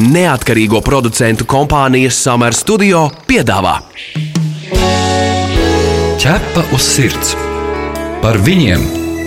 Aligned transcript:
neatkarīgo 0.00 0.80
producentu 0.84 1.44
kompānijas 1.48 2.18
Summer 2.24 2.56
Studio 2.56 3.06
piedāvā 3.28 3.78
Ķepa 6.20 6.66
uz 6.76 6.84
sirds 6.84 7.30
par 8.20 8.36
viņiem, 8.44 8.82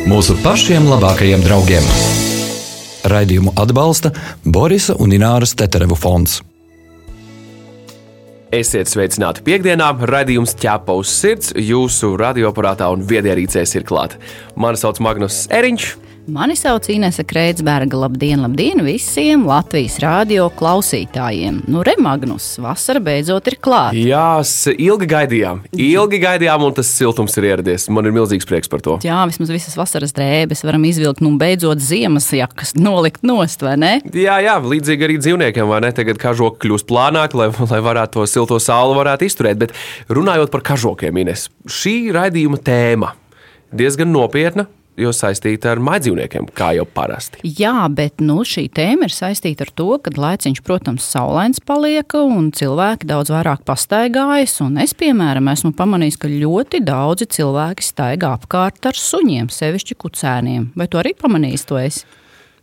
mūsu 0.05 0.35
pašiem 0.43 0.85
labākajiem 0.85 1.41
draugiem. 1.41 1.87
Raidījumu 3.09 3.55
atbalsta 3.57 4.11
Borisa 4.45 4.93
un 5.01 5.15
Ināras 5.17 5.55
Teterevu 5.57 5.97
fonds. 5.97 6.35
Esiet 8.53 8.91
sveicināti 8.91 9.41
piekdienā. 9.41 9.89
Radījums 10.05 10.53
ķepa 10.61 10.93
uz 11.01 11.09
sirds. 11.09 11.55
Jūsu 11.57 12.11
radioaparātā 12.21 12.91
un 12.93 13.01
viedierīcēs 13.09 13.73
ir 13.79 13.89
klāta. 13.89 14.21
Mani 14.53 14.77
sauc 14.77 15.01
Magnus 15.01 15.47
Eriņš. 15.49 15.87
Mani 16.27 16.55
sauc 16.55 16.85
Inese 16.87 17.23
Kreitsberga. 17.27 17.97
Labdien, 17.99 18.39
labdien 18.39 18.79
visiem 18.85 19.41
Latvijas 19.43 19.97
radio 19.99 20.45
klausītājiem. 20.55 21.57
Nu, 21.67 21.81
Remagnus, 21.83 22.45
vasara 22.63 23.01
beidzot 23.03 23.49
ir 23.51 23.57
klāta. 23.59 23.97
Jā, 23.99 24.39
ilgi 24.71 25.09
gaidījām. 25.11 25.59
Ilgi 25.75 26.19
gaidījām, 26.23 26.63
un 26.63 26.77
tas 26.77 26.87
siltums 26.95 27.35
ir 27.35 27.49
ieradies. 27.49 27.89
Man 27.91 28.07
ir 28.07 28.15
milzīgs 28.15 28.47
prieks 28.47 28.71
par 28.71 28.79
to. 28.85 28.95
Jā, 29.03 29.17
vismaz 29.27 29.51
visas 29.51 29.75
vasaras 29.75 30.15
drēbes 30.15 30.63
varam 30.63 30.85
izvilkt, 30.87 31.19
nu, 31.25 31.33
beidzot 31.41 31.83
ziemas 31.83 32.29
jakas 32.31 32.71
nolikt 32.79 33.27
nost, 33.27 33.65
vai 33.65 33.75
ne? 33.81 33.91
Jā, 34.15 34.37
jā, 34.45 34.55
līdzīgi 34.63 35.07
arī 35.09 35.17
dzīvniekiem, 35.19 35.67
vai 35.67 35.81
ne? 35.83 35.91
Tagad 35.97 36.21
kažoki 36.21 36.63
kļūst 36.63 36.87
plānāki, 36.87 37.41
lai, 37.41 37.49
lai 37.67 37.81
varētu 37.83 38.21
to 38.21 38.29
silto 38.31 38.61
sauli 38.63 38.95
varētu 39.01 39.27
izturēt. 39.27 39.59
Bet 39.65 39.75
runājot 40.07 40.55
par 40.55 40.63
kažokiem, 40.71 41.19
Ines, 41.25 41.49
šī 41.67 41.97
raidījuma 42.15 42.61
tēma 42.63 43.11
diezgan 43.75 44.15
nopietna. 44.15 44.69
Jo 44.99 45.09
saistīta 45.15 45.71
ar 45.71 45.79
maidzīvniekiem, 45.81 46.51
kā 46.53 46.69
jau 46.77 46.85
parasti. 46.85 47.41
Jā, 47.57 47.87
bet 47.89 48.21
nu, 48.21 48.43
šī 48.45 48.67
tēma 48.77 49.07
ir 49.09 49.13
saistīta 49.15 49.65
ar 49.65 49.71
to, 49.73 49.87
ka 50.05 50.13
laiciņš, 50.13 50.61
protams, 50.65 51.07
saulains 51.15 51.61
paliek 51.65 52.13
un 52.19 52.51
cilvēki 52.53 53.09
daudz 53.09 53.33
vairāk 53.33 53.63
pastaigājas. 53.65 54.59
Un 54.61 54.77
es, 54.83 54.93
piemēram, 54.97 55.49
esmu 55.49 55.73
pamanījis, 55.77 56.19
ka 56.21 56.29
ļoti 56.29 56.83
daudzi 56.85 57.29
cilvēki 57.39 57.87
staigā 57.87 58.35
apkārt 58.37 58.85
ar 58.91 58.99
suņiem, 58.99 59.49
sevišķi 59.53 59.97
kucēniem. 60.03 60.69
Vai 60.77 60.89
tu 60.89 61.01
arī 61.01 61.15
pamanīji 61.17 61.65
to? 61.65 61.81
Esi? 61.81 62.05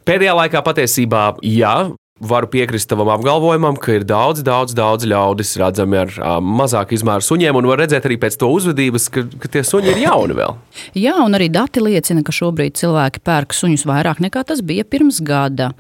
Pēdējā 0.07 0.37
laikā 0.39 0.63
patiesībā, 0.65 1.25
jā, 1.45 1.75
varu 2.21 2.49
piekrist 2.53 2.89
tavam 2.91 3.09
apgalvojumam, 3.15 3.79
ka 3.81 3.95
ir 3.97 4.05
daudz, 4.05 4.43
daudz, 4.45 4.75
daudz 4.77 5.07
ļaudis 5.09 5.55
redzami 5.61 6.01
ar 6.03 6.13
um, 6.19 6.51
mazāku 6.61 6.95
izmēru 6.97 7.25
suņiem, 7.25 7.57
un 7.57 7.69
var 7.71 7.81
redzēt 7.81 8.09
arī 8.09 8.19
pēc 8.21 8.37
to 8.41 8.51
uzvedības, 8.53 9.09
ka, 9.13 9.25
ka 9.41 9.51
tie 9.57 9.63
suņi 9.65 9.93
ir 9.95 10.03
jauni 10.05 10.37
vēl. 10.37 10.57
Jā, 11.01 11.17
un 11.25 11.37
arī 11.39 11.49
dati 11.53 11.83
liecina, 11.83 12.25
ka 12.27 12.35
šobrīd 12.37 12.77
cilvēki 12.81 13.23
pērk 13.25 13.57
suņus 13.57 13.87
vairāk 13.89 14.21
nekā 14.25 14.45
tas 14.51 14.61
bija 14.67 14.85
pirms 14.85 15.23
gada. 15.25 15.71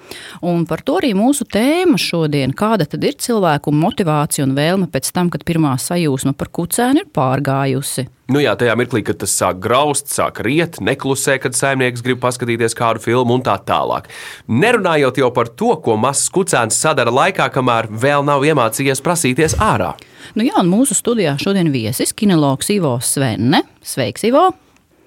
Un 0.40 0.64
par 0.70 0.84
to 0.86 0.96
arī 1.02 1.12
mūsu 1.18 1.44
tēma 1.44 2.00
šodien. 2.00 2.56
Kāda 2.56 2.88
tad 2.88 3.04
ir 3.04 3.18
cilvēku 3.20 3.74
motivācija 3.76 4.48
un 4.48 4.56
vēlme 4.56 4.88
pēc 4.92 5.12
tam, 5.16 5.28
kad 5.32 5.44
pirmā 5.48 5.76
sajūsma 5.80 6.32
par 6.40 6.52
kucēnu 6.56 7.04
ir 7.04 7.12
pārgājusi? 7.16 8.08
Nu 8.30 8.38
jā, 8.38 8.52
tajā 8.54 8.76
mirklī, 8.78 9.00
kad 9.02 9.18
tas 9.18 9.32
sāk 9.34 9.58
graust, 9.58 10.06
sāk 10.14 10.38
riet, 10.46 10.78
neklusē, 10.86 11.40
kad 11.42 11.56
saimnieks 11.58 12.04
grib 12.06 12.20
paskatīties 12.22 12.76
kādu 12.78 13.02
filmu 13.02 13.34
un 13.34 13.42
tā 13.42 13.56
tālāk. 13.66 14.06
Nerunājot 14.46 15.18
jau 15.18 15.32
par 15.34 15.50
to, 15.50 15.72
ko 15.82 15.96
mazs 15.98 16.30
kucēns 16.30 16.78
sadara 16.78 17.10
laikā, 17.10 17.48
kamēr 17.50 17.90
vēl 17.90 18.22
nav 18.28 18.46
iemācījies 18.46 19.02
prasīties 19.02 19.58
ārā. 19.58 19.96
Nu 20.38 20.46
jā, 20.46 20.54
un 20.62 20.70
mūsu 20.70 20.94
studijā 20.94 21.34
šodien 21.42 21.72
viesis 21.74 22.14
kinologs 22.14 22.70
Ivo 22.70 23.00
Svenne. 23.02 23.64
Sveiks, 23.82 24.28
Ivo! 24.30 24.52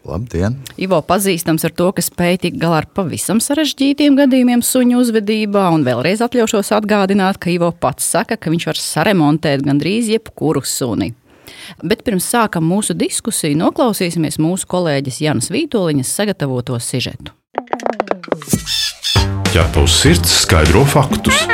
Labdien! 0.04 0.60
Ivo 0.76 1.00
pazīstams 1.08 1.64
ar 1.64 1.72
to, 1.80 1.88
ka 1.96 2.04
spēj 2.04 2.42
tikt 2.44 2.60
galā 2.60 2.82
ar 2.84 2.92
pavisam 2.92 3.40
sarežģītiem 3.40 4.20
gadījumiem 4.20 4.60
suņu 4.68 5.00
uzvedībā, 5.00 5.70
un 5.72 5.88
vēlreiz 5.88 6.20
atļaušos 6.28 6.76
atgādināt, 6.76 7.40
ka 7.40 7.56
Ivo 7.56 7.72
pats 7.72 8.12
saka, 8.18 8.36
ka 8.36 8.52
viņš 8.52 8.68
var 8.74 8.84
saremontēt 8.84 9.64
gandrīz 9.64 10.12
jebkuru 10.12 10.68
suni. 10.68 11.14
Bet 11.84 12.04
pirms 12.08 12.28
sākam 12.34 12.66
mūsu 12.68 12.96
diskusiju, 12.98 13.58
noklausīsimies 13.60 14.40
mūsu 14.42 14.70
kolēģis 14.70 15.22
Janas 15.26 15.52
Vītoliņas 15.54 16.14
sagatavoto 16.20 16.80
sižetu. 16.82 17.36
Ķepa 19.54 19.84
uz 19.86 20.00
sirds 20.02 20.40
skaidro 20.44 20.82
faktus. 20.90 21.46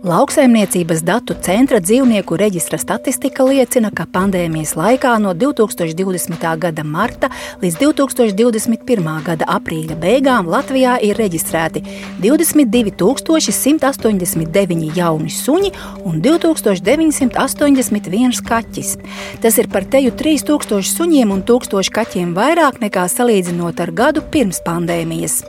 Lauksaimniecības 0.00 1.02
datu 1.04 1.34
centra 1.44 1.76
dzīvnieku 1.76 2.32
reģistra 2.40 2.78
statistika 2.80 3.44
liecina, 3.44 3.90
ka 3.92 4.08
pandēmijas 4.08 4.72
laikā 4.72 5.20
no 5.20 5.36
2020. 5.36 6.40
gada 6.62 6.80
marta 6.88 7.28
līdz 7.60 7.76
2021. 7.82 9.10
gada 9.26 9.44
aprīļa 9.58 9.98
beigām 10.00 10.48
Latvijā 10.48 10.94
ir 11.04 11.20
reģistrēti 11.20 11.84
22,189 12.24 14.96
jauni 14.96 15.28
suņi 15.36 15.68
un 16.08 16.16
2981 16.24 18.40
kaķis. 18.48 18.96
Tas 19.44 19.60
ir 19.60 19.68
par 19.68 19.84
teju 19.84 20.16
3000 20.16 20.80
suņiem 20.94 21.28
un 21.36 21.44
1000 21.44 21.92
kaķiem 22.00 22.32
vairāk 22.40 22.80
nekā 22.80 23.04
salīdzinot 23.04 23.76
ar 23.84 23.92
gadu 23.92 24.24
pirms 24.32 24.64
pandēmijas. 24.64 25.44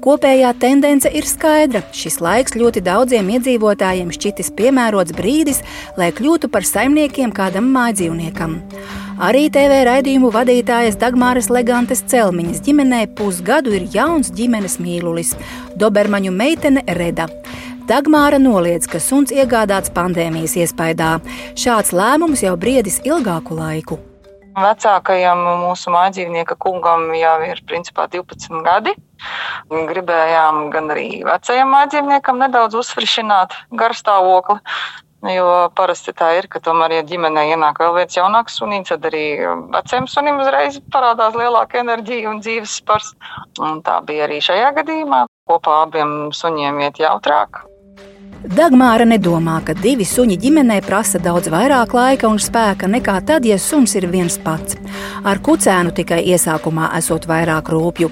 Kopējā 0.00 0.54
tendence 0.56 1.10
ir 1.12 1.26
skaidra. 1.28 1.82
Šis 1.92 2.22
laiks 2.24 2.54
ļoti 2.56 2.80
daudziem 2.86 3.26
iedzīvotājiem 3.34 4.08
šķitis 4.14 4.48
piemērots 4.56 5.12
brīdis, 5.12 5.60
lai 6.00 6.08
kļūtu 6.16 6.48
par 6.48 6.64
saimniekiem 6.64 7.34
kādam 7.36 7.68
mājdzīvniekam. 7.74 8.56
Arī 9.20 9.50
TV 9.52 9.82
raidījumu 9.84 10.32
vadītājas 10.32 10.96
Dagmāras 11.00 11.50
Legantes 11.52 12.00
Celmiņas 12.08 12.64
ģimenē 12.64 13.02
pusgadu 13.18 13.76
ir 13.76 13.88
jauns 13.92 14.32
ģimenes 14.32 14.78
mīlulis- 14.80 15.36
Dobermaņu 15.80 16.32
meitene 16.32 16.80
Reda. 16.88 17.28
Dagmāra 17.90 18.38
noliedz, 18.40 18.88
ka 18.88 18.98
suns 18.98 19.30
iegādāts 19.30 19.92
pandēmijas 19.92 20.56
iespaidā. 20.56 21.20
Šāds 21.54 21.92
lēmums 21.92 22.40
jau 22.40 22.56
briedis 22.56 23.00
ilgāku 23.04 23.52
laiku. 23.52 24.09
Vecākajam 24.60 25.42
mūsu 25.64 25.92
mājdzīvnieka 25.94 26.56
kungam 26.60 27.08
jau 27.16 27.36
ir 27.46 27.60
principā 27.68 28.06
12 28.12 28.62
gadi. 28.66 28.94
Gribējām 29.70 30.70
gan 30.74 30.90
arī 30.94 31.22
vecajam 31.26 31.70
mājdzīvniekam 31.74 32.40
nedaudz 32.44 32.78
uzfrišināt 32.80 33.56
garstāvokli. 33.82 34.60
Jo 35.28 35.68
parasti 35.76 36.14
tā 36.16 36.30
ir, 36.38 36.46
ka 36.48 36.62
tomēr, 36.64 36.94
ja 36.96 37.02
ģimenē 37.04 37.42
ienāk 37.52 37.82
vēl 37.82 37.92
viens 37.98 38.16
jaunāks 38.16 38.56
sunīts, 38.56 38.88
tad 38.88 39.04
arī 39.10 39.24
vecajam 39.74 40.08
sunim 40.08 40.40
uzreiz 40.40 40.78
parādās 40.94 41.36
lielāka 41.36 41.82
enerģija 41.82 42.30
un 42.30 42.40
dzīves 42.40 42.78
spars. 42.80 43.12
Un 43.60 43.82
tā 43.84 43.98
bija 44.08 44.24
arī 44.28 44.40
šajā 44.44 44.72
gadījumā. 44.80 45.26
Kopā 45.50 45.82
abiem 45.84 46.32
suņiem 46.32 46.80
iet 46.86 47.02
jautrāk. 47.04 47.66
Dagmāra 48.40 49.04
nedomā, 49.04 49.58
ka 49.60 49.74
divi 49.76 50.06
suņi 50.08 50.38
ģimenē 50.40 50.78
prasa 50.86 51.18
daudz 51.20 51.50
vairāk 51.52 51.92
laika 51.92 52.28
un 52.32 52.38
spēka 52.40 52.88
nekā 52.88 53.18
tad, 53.28 53.44
ja 53.44 53.58
suns 53.60 53.92
ir 53.98 54.06
viens 54.08 54.38
pats. 54.40 54.78
Ar 55.28 55.42
kucēnu 55.44 55.92
tikai 55.92 56.22
iesākumā 56.32 56.88
esot 56.96 57.28
vairāk 57.28 57.68
rūpju. 57.68 58.08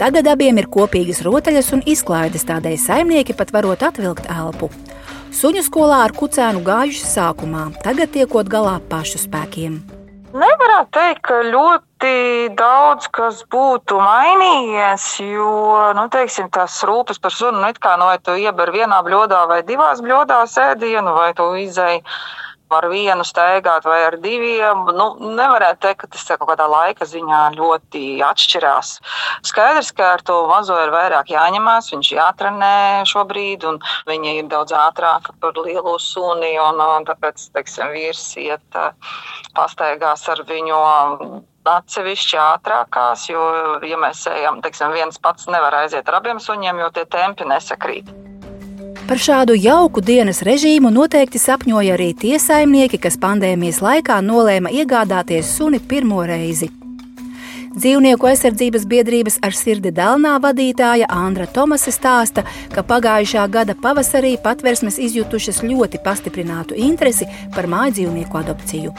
Tagad 0.00 0.26
abiem 0.32 0.58
ir 0.58 0.66
kopīgas 0.66 1.22
rotaļas 1.22 1.70
un 1.76 1.84
izklaides, 1.86 2.46
tādēļ 2.48 2.74
saimnieki 2.74 3.36
pat 3.38 3.54
varot 3.54 3.84
atvilkt 3.86 4.26
elpu. 4.34 4.66
Suņu 5.30 5.62
skolā 5.62 6.02
ar 6.08 6.16
kucēnu 6.16 6.64
gājuši 6.66 7.06
sākumā, 7.06 7.68
tagad 7.86 8.10
tiekot 8.18 8.50
galā 8.50 8.80
pašu 8.90 9.22
spēkiem. 9.28 9.78
Nevarētu 10.28 10.90
teikt, 10.92 11.22
ka 11.24 11.36
ļoti 11.46 12.48
daudz 12.52 13.06
kas 13.16 13.38
būtu 13.48 13.96
mainījies, 13.96 15.06
jo 15.24 15.52
nu, 15.96 16.04
teiksim, 16.12 16.50
tās 16.52 16.76
rūpes 16.84 17.16
par 17.22 17.32
sunu, 17.32 17.62
nu, 17.62 17.70
kā 17.80 17.94
no 17.96 18.10
vai 18.10 18.18
tu 18.20 18.34
ieber 18.36 18.68
vienā 18.74 19.00
bļodā 19.06 19.46
vai 19.48 19.62
divās 19.64 20.02
bļodās 20.04 20.58
ēdienu, 20.60 21.14
vai 21.16 21.30
tu 21.38 21.48
izēji 21.56 22.02
ar 22.74 22.86
vienu 22.90 23.24
steigāt 23.26 23.86
vai 23.88 24.00
ar 24.06 24.18
diviem. 24.22 24.84
Nu, 24.96 25.08
nevarētu 25.38 25.82
teikt, 25.86 26.00
ka 26.02 26.10
tas 26.14 26.26
kaut 26.30 26.48
kādā 26.50 26.68
laika 26.70 27.08
ziņā 27.08 27.40
ļoti 27.56 28.04
atšķirās. 28.26 28.94
Skaidrs, 29.48 29.92
ka 29.96 30.12
ar 30.16 30.24
to 30.26 30.38
mazo 30.50 30.78
ir 30.82 30.92
vairāk 30.94 31.32
jāņemās, 31.32 31.92
viņš 31.94 32.12
jātrenē 32.18 32.74
šobrīd, 33.08 33.66
un 33.68 33.80
viņa 34.10 34.38
ir 34.40 34.50
daudz 34.52 34.74
ātrāka 34.76 35.34
par 35.40 35.58
lielo 35.64 35.98
suni. 36.02 36.54
Un, 36.62 36.80
un 36.82 37.06
tāpēc, 37.08 37.50
teiksim, 37.56 37.92
vīrs 37.94 38.24
iet 38.40 38.82
pastaigās 39.56 40.26
ar 40.32 40.44
viņu 40.48 40.82
atsevišķi 41.68 42.38
ātrākās, 42.40 43.26
jo, 43.28 43.42
ja 43.84 43.98
mēs 44.00 44.24
ejam, 44.30 44.62
teiksim, 44.64 44.94
viens 44.96 45.20
pats 45.20 45.48
nevar 45.52 45.82
aiziet 45.82 46.08
ar 46.08 46.20
abiem 46.22 46.40
suņiem, 46.40 46.80
jo 46.84 46.88
tie 46.96 47.04
tempi 47.12 47.48
nesakrīt. 47.48 48.08
Par 49.08 49.16
šādu 49.16 49.54
jauku 49.56 50.02
dienas 50.04 50.42
režīmu 50.44 50.90
noteikti 50.92 51.40
sapņoja 51.40 51.94
arī 51.94 52.10
tie 52.12 52.34
saimnieki, 52.36 52.98
kas 53.00 53.14
pandēmijas 53.22 53.78
laikā 53.80 54.18
nolēma 54.20 54.68
iegādāties 54.68 55.48
suni 55.56 55.80
pirmo 55.80 56.18
reizi. 56.28 56.68
Dzīvnieku 57.72 58.28
aizsardzības 58.28 58.84
biedrības 58.90 59.38
ar 59.48 59.56
sirdi 59.56 59.94
dēlnā 59.96 60.34
vadītāja 60.44 61.08
Andra 61.08 61.46
Tomase 61.48 61.94
stāsta, 61.96 62.44
ka 62.74 62.84
pagājušā 62.84 63.46
gada 63.48 63.78
pavasarī 63.86 64.34
patversmes 64.44 65.00
izjutušas 65.08 65.62
ļoti 65.64 66.02
pastiprinātu 66.04 66.76
interesi 66.76 67.30
par 67.56 67.64
mājdzīvnieku 67.64 68.42
adopciju. 68.42 68.92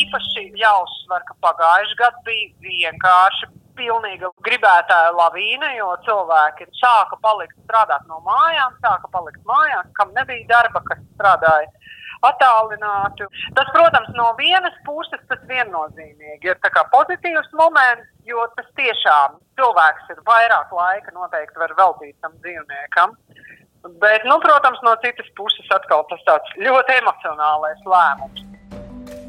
Īpaši 0.00 0.46
jāuzsver, 0.58 1.22
ka 1.30 1.38
pagājušajā 1.46 2.02
gadā 2.02 2.26
bija 2.26 2.50
vienkārši 2.66 3.52
pilnīga 3.80 4.30
gribētāja 4.46 5.14
lavīna, 5.16 5.72
jo 5.78 5.90
cilvēki 6.06 6.68
sāka 6.78 7.18
palikt 7.24 7.56
strādāt 7.64 8.04
no 8.10 8.20
mājām, 8.26 8.76
sāka 8.84 9.10
palikt 9.12 9.40
mājās, 9.48 9.88
kam 9.98 10.12
nebija 10.16 10.48
darba, 10.52 10.84
kas 10.88 11.00
strādāja 11.14 11.70
attālināti. 12.26 13.26
Tas, 13.56 13.68
protams, 13.72 14.10
no 14.16 14.30
vienas 14.38 14.76
puses 14.84 15.22
tas 15.30 15.40
viennozīmīgi 15.48 16.52
ir 16.52 16.58
pozitīvs 16.92 17.48
moments, 17.56 18.08
jo 18.28 18.44
tas 18.58 18.68
tiešām 18.76 19.38
cilvēks 19.60 20.12
ir 20.12 20.20
vairāk 20.28 20.74
laika 20.76 21.16
noteikti 21.16 21.64
var 21.64 21.74
veltīt 21.78 22.16
tam 22.20 22.36
dzīvniekam. 22.44 23.16
Bet, 24.02 24.26
nu, 24.28 24.36
protams, 24.44 24.80
no 24.84 24.92
citas 25.00 25.28
puses 25.36 25.72
atkal 25.72 26.04
tas 26.12 26.20
tāds 26.28 26.56
ļoti 26.60 27.00
emocionālais 27.00 27.88
lēmums. 27.88 28.49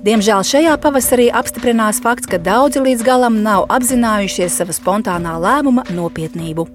Diemžēl 0.02 0.42
šajā 0.42 0.78
pavasarī 0.82 1.28
apstiprinās 1.30 2.00
fakts, 2.02 2.30
ka 2.30 2.42
daudzi 2.42 2.82
līdz 2.82 3.04
galam 3.06 3.42
nav 3.46 3.68
apzinājušies 3.70 4.62
sava 4.62 4.74
spontānā 4.74 5.36
lēmuma 5.42 5.86
nopietnību 5.94 6.70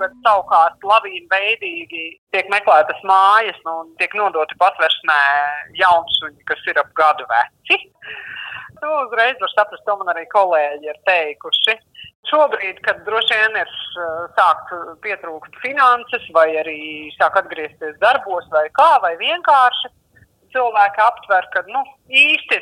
šogad 0.00 0.14
savukārt 0.24 0.84
lavīna 0.86 1.26
veidīgi 1.32 2.04
tiek 2.34 2.48
meklētas 2.52 3.00
mājas 3.06 3.58
nu, 3.66 3.82
un 3.82 3.92
tiek 4.00 4.14
nodoti 4.14 4.56
patversmē 4.60 5.20
jaunsuņi, 5.78 6.44
kas 6.48 6.60
ir 6.70 6.80
ap 6.80 6.92
gadu 6.94 7.26
veci. 7.30 7.78
To 8.80 8.90
uzreiz 9.04 9.36
var 9.40 9.52
saprast, 9.52 9.84
to 9.84 9.96
man 10.00 10.12
arī 10.14 10.24
kolēģi 10.32 10.88
ir 10.88 11.00
teikuši. 11.08 11.76
Šobrīd, 12.30 12.80
kad 12.84 13.02
droši 13.04 13.36
vien 13.36 13.58
ir 13.60 13.70
uh, 13.70 14.28
sākt 14.38 14.72
pietrūkt 15.04 15.56
finanses, 15.60 16.24
vai 16.36 16.48
arī 16.62 17.10
sāk 17.18 17.36
atgriezties 17.40 17.98
darbos, 18.00 18.46
vai 18.52 18.68
kā, 18.76 18.90
vai 19.04 19.16
vienkārši 19.20 19.92
cilvēki 20.54 21.02
aptver, 21.06 21.48
ka 21.54 21.64
nu, 21.68 21.84
īsti 22.08 22.60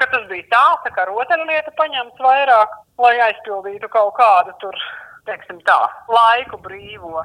ka 0.00 0.08
tas 0.12 0.24
bija 0.30 0.46
tā, 0.52 0.64
tā 0.86 0.94
kā 0.94 1.04
rotaļlieta 1.08 1.74
paņemts 1.76 2.24
vairāk, 2.24 2.72
lai 3.00 3.14
aizpildītu 3.28 3.90
kaut 3.92 4.16
kādu 4.16 4.56
tur 4.62 4.80
teiksim 5.28 5.60
tā, 5.66 5.78
laiku 6.08 6.60
brīvo, 6.64 7.20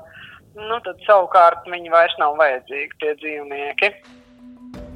nu, 0.59 0.81
tad 0.83 0.99
savukārt 1.07 1.67
viņi 1.71 1.93
vairs 1.93 2.15
nav 2.19 2.35
vajadzīgi, 2.41 2.99
tie 3.01 3.15
dzīvnieki. 3.23 3.91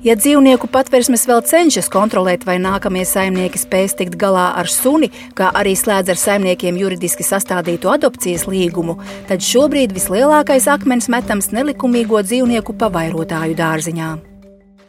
Ja 0.03 0.13
dzīvnieku 0.15 0.69
patversmes 0.71 1.25
vēl 1.27 1.41
cenšas 1.43 1.89
kontrolēt, 1.91 2.45
vai 2.47 2.55
nākamie 2.63 3.01
saimnieki 3.07 3.59
spēs 3.59 3.97
tikt 3.99 4.15
galā 4.19 4.45
ar 4.61 4.71
suni, 4.71 5.09
kā 5.35 5.49
arī 5.59 5.73
slēdz 5.75 6.13
ar 6.13 6.21
saimniekiem 6.21 6.79
juridiski 6.79 7.27
sastādītu 7.27 7.91
adopcijas 7.91 8.47
līgumu, 8.47 8.95
tad 9.27 9.43
šobrīd 9.43 9.95
vislielākais 9.95 10.71
akmens 10.71 11.11
metams 11.11 11.51
nelikumīgo 11.51 12.23
dzīvnieku 12.23 12.79
pavairotāju 12.79 13.59
dārziņā. 13.59 14.28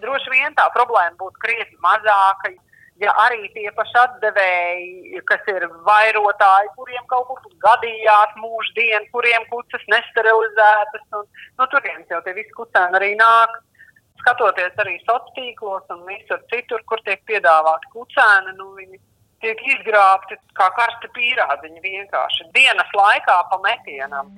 Droši 0.02 0.32
vien 0.32 0.56
tā 0.58 0.66
problēma 0.74 1.16
būtu 1.20 1.42
krietni 1.42 1.78
mazāka, 1.84 2.52
ja 3.00 3.14
arī 3.24 3.48
tie 3.54 3.70
paši 3.76 3.98
atdevēji, 4.02 5.22
kas 5.28 5.48
ir 5.52 5.66
vairotāji, 5.86 6.72
kuriem 6.76 7.04
kaut 7.12 7.28
kur 7.30 7.56
gadījās 7.64 8.36
mūždien, 8.40 9.08
kuriem 9.14 9.46
kucas 9.52 9.84
nesterilizētas, 9.94 11.06
un 11.18 11.26
nu, 11.26 11.68
turienes 11.72 12.12
jau 12.12 12.20
tie 12.26 12.36
visi 12.36 12.56
kucēni 12.56 13.00
arī 13.00 13.12
nāk. 13.20 13.60
Skatoties 14.20 14.76
arī 14.82 14.98
sociālos 15.00 15.32
tīklos 15.36 15.94
un 15.94 16.02
visur 16.04 16.42
citur, 16.52 16.82
kur 16.84 17.00
tiek 17.06 17.22
piedāvāti 17.28 17.88
kucēni, 17.94 18.52
nu, 18.58 18.74
viņi 18.76 19.00
tiek 19.40 19.62
izgrābti 19.74 20.36
kā 20.58 20.68
karsti 20.76 21.08
pīrādziņi 21.16 21.80
vienkārši 21.84 22.50
dienas 22.56 22.92
laikā 22.96 23.38
pa 23.48 23.58
metienam. 23.64 24.34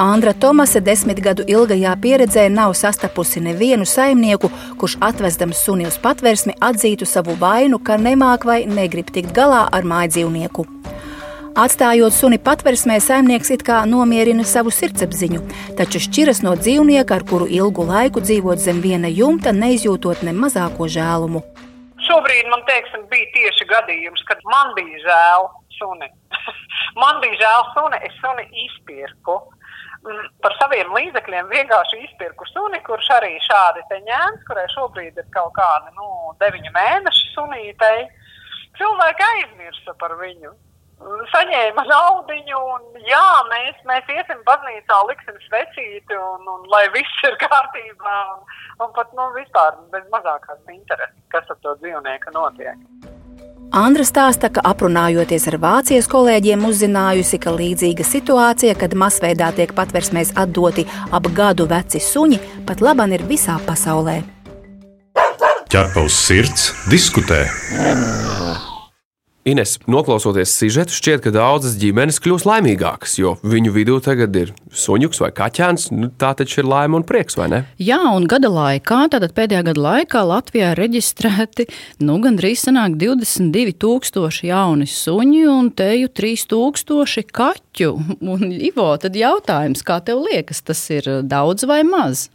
Andra 0.00 0.32
Tomase 0.32 0.80
desmit 0.80 1.18
gadu 1.20 1.44
ilgajā 1.44 1.90
pieredzē 2.00 2.46
nav 2.48 2.72
sastapusi 2.78 3.40
nevienu 3.44 3.84
saimnieku, 3.84 4.48
kurš 4.80 4.94
atvesdams 5.04 5.60
suni 5.66 5.84
uz 5.88 5.98
patvērsmi 6.00 6.54
atzītu 6.68 7.08
savu 7.08 7.34
vainu, 7.40 7.78
ka 7.78 7.98
nemāk 8.00 8.46
vai 8.48 8.62
negrib 8.64 9.10
tikt 9.12 9.34
galā 9.36 9.66
ar 9.72 9.84
mājdzīvnieku. 9.84 10.64
Atstājot 11.60 12.14
suni 12.14 12.38
patversmē, 12.38 13.00
saimnieks 13.02 13.50
it 13.50 13.66
kā 13.66 13.82
nomierina 13.92 14.46
savu 14.46 14.70
sirdsapziņu, 14.72 15.42
taču 15.76 16.00
šķiras 16.06 16.44
no 16.46 16.54
dzīvnieka, 16.56 17.18
ar 17.18 17.26
kuru 17.26 17.50
ilgu 17.50 17.84
laiku 17.90 18.22
dzīvot 18.22 18.62
zem 18.62 18.80
viena 18.80 19.10
jumta, 19.10 19.52
neizjūtot 19.52 20.22
ne 20.24 20.32
mazāko 20.32 20.86
žēlumu. 20.86 21.42
Šobrīd 22.06 22.48
man 22.54 22.62
teiksim, 22.70 23.04
bija 23.10 23.26
tieši 23.34 23.66
gadījums, 23.74 24.22
kad 24.30 24.40
man 24.48 24.72
bija 24.78 25.02
žēl 25.04 25.48
suni. 25.76 26.08
man 27.02 27.20
bija 27.20 27.42
žēl 27.42 27.72
suni, 27.74 28.04
es 28.06 28.20
suni 28.22 28.46
izpirku 28.64 29.42
par 30.40 30.54
saviem 30.56 30.92
līdzekļiem 30.96 31.50
vienkārši 31.50 32.00
izpirku 32.06 32.46
suni, 32.48 32.80
kurš 32.86 33.10
arī 33.18 33.34
šādi 33.44 33.84
te 33.90 34.00
ņēmis, 34.06 34.46
kurai 34.48 34.64
šobrīd 34.72 35.20
ir 35.20 35.28
kaut 35.34 35.52
kādi 35.58 35.92
nu, 35.98 36.08
deviņu 36.40 36.72
mēnešu 36.76 37.30
sunītei. 37.34 38.08
Cilvēki 38.80 39.26
aizmirsa 39.28 39.96
par 40.00 40.16
viņu. 40.20 40.54
Saņēma 41.32 41.86
naudu, 41.88 42.36
un 42.60 43.04
jā, 43.08 43.26
mēs, 43.48 43.78
mēs 43.88 44.08
iesim 44.12 44.42
baznīcā, 44.44 44.98
liksim 45.08 45.38
svecīti, 45.46 46.16
un, 46.16 46.44
un 46.44 46.66
lai 46.68 46.84
viss 46.92 47.24
ir 47.24 47.38
kārtībā, 47.40 48.16
un, 48.34 48.44
un 48.84 48.92
pat 48.96 49.14
nu, 49.16 49.30
vispār 49.36 49.80
bez 49.94 50.04
mazākās 50.12 50.60
intereses, 50.68 51.16
kas 51.32 51.48
ar 51.48 51.60
to 51.64 51.76
dzīvnieku 51.80 52.36
notiek. 52.36 52.99
Andra 53.70 54.02
stāsta, 54.02 54.48
ka 54.50 54.64
aprunājoties 54.66 55.44
ar 55.46 55.56
Vācijas 55.62 56.08
kolēģiem, 56.10 56.64
uzzinājusi, 56.66 57.38
ka 57.38 57.52
līdzīga 57.54 58.02
situācija, 58.02 58.74
kad 58.74 58.96
masveidā 58.98 59.52
tiek 59.54 59.70
patversmēs 59.76 60.32
atdoti 60.34 60.88
ap 61.14 61.28
gadu 61.30 61.68
veci 61.70 62.02
suņi, 62.02 62.40
pat 62.66 62.82
laban 62.82 63.14
ir 63.14 63.22
visā 63.30 63.60
pasaulē. 63.68 64.18
Ķerpa 65.70 66.02
uz 66.02 66.18
sirds, 66.18 66.72
diskutē. 66.90 67.44
Ines, 69.48 69.78
noklausoties 69.88 70.50
sižetu, 70.52 70.92
šķiet, 70.92 71.22
ka 71.24 71.30
daudzas 71.32 71.78
ģimenes 71.80 72.18
kļūs 72.20 72.42
laimīgākas, 72.44 73.14
jo 73.16 73.30
viņu 73.40 73.70
vidū 73.72 73.94
tagad 74.04 74.34
ir 74.36 74.50
suņuks 74.76 75.22
vai 75.22 75.30
kaķēns. 75.32 75.86
Nu, 75.96 76.10
tā 76.20 76.34
taču 76.36 76.58
ir 76.60 76.66
laime 76.68 76.98
un 76.98 77.06
prieks, 77.08 77.38
vai 77.40 77.46
ne? 77.48 77.60
Jā, 77.80 78.02
un 78.12 78.26
gada 78.28 78.50
laikā, 78.52 78.98
tātad 79.14 79.32
pēdējā 79.32 79.62
gada 79.70 79.80
laikā 79.80 80.20
Latvijā 80.28 80.74
reģistrēti 80.76 81.64
nu, 82.04 82.18
gandrīz 82.20 82.66
22,000 82.68 84.44
jauni 84.50 84.88
suņi 84.92 85.40
un 85.48 85.70
teju 85.72 86.10
3,000 86.20 87.32
kaķu. 87.40 87.94
Un, 88.20 88.44
Ivo, 88.52 88.90
tad 89.00 89.16
jautājums, 89.16 89.80
kā 89.88 90.02
tev 90.04 90.20
liekas, 90.26 90.60
tas 90.68 90.84
ir 90.92 91.08
daudz 91.24 91.64
vai 91.64 91.80
maz? 91.88 92.28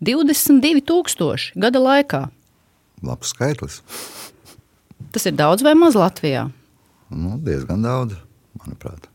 22,000 0.00 1.60
gada 1.60 1.84
laikā. 1.84 2.22
Labs 3.04 3.36
skaitlis. 3.36 3.82
Tas 5.14 5.28
ir 5.28 5.36
daudz 5.38 5.64
vai 5.64 5.74
maz 5.78 5.96
Latvijā? 5.98 6.48
Nu, 7.08 7.38
diezgan 7.44 7.84
daudz, 7.84 8.18
manuprāt. 8.60 9.08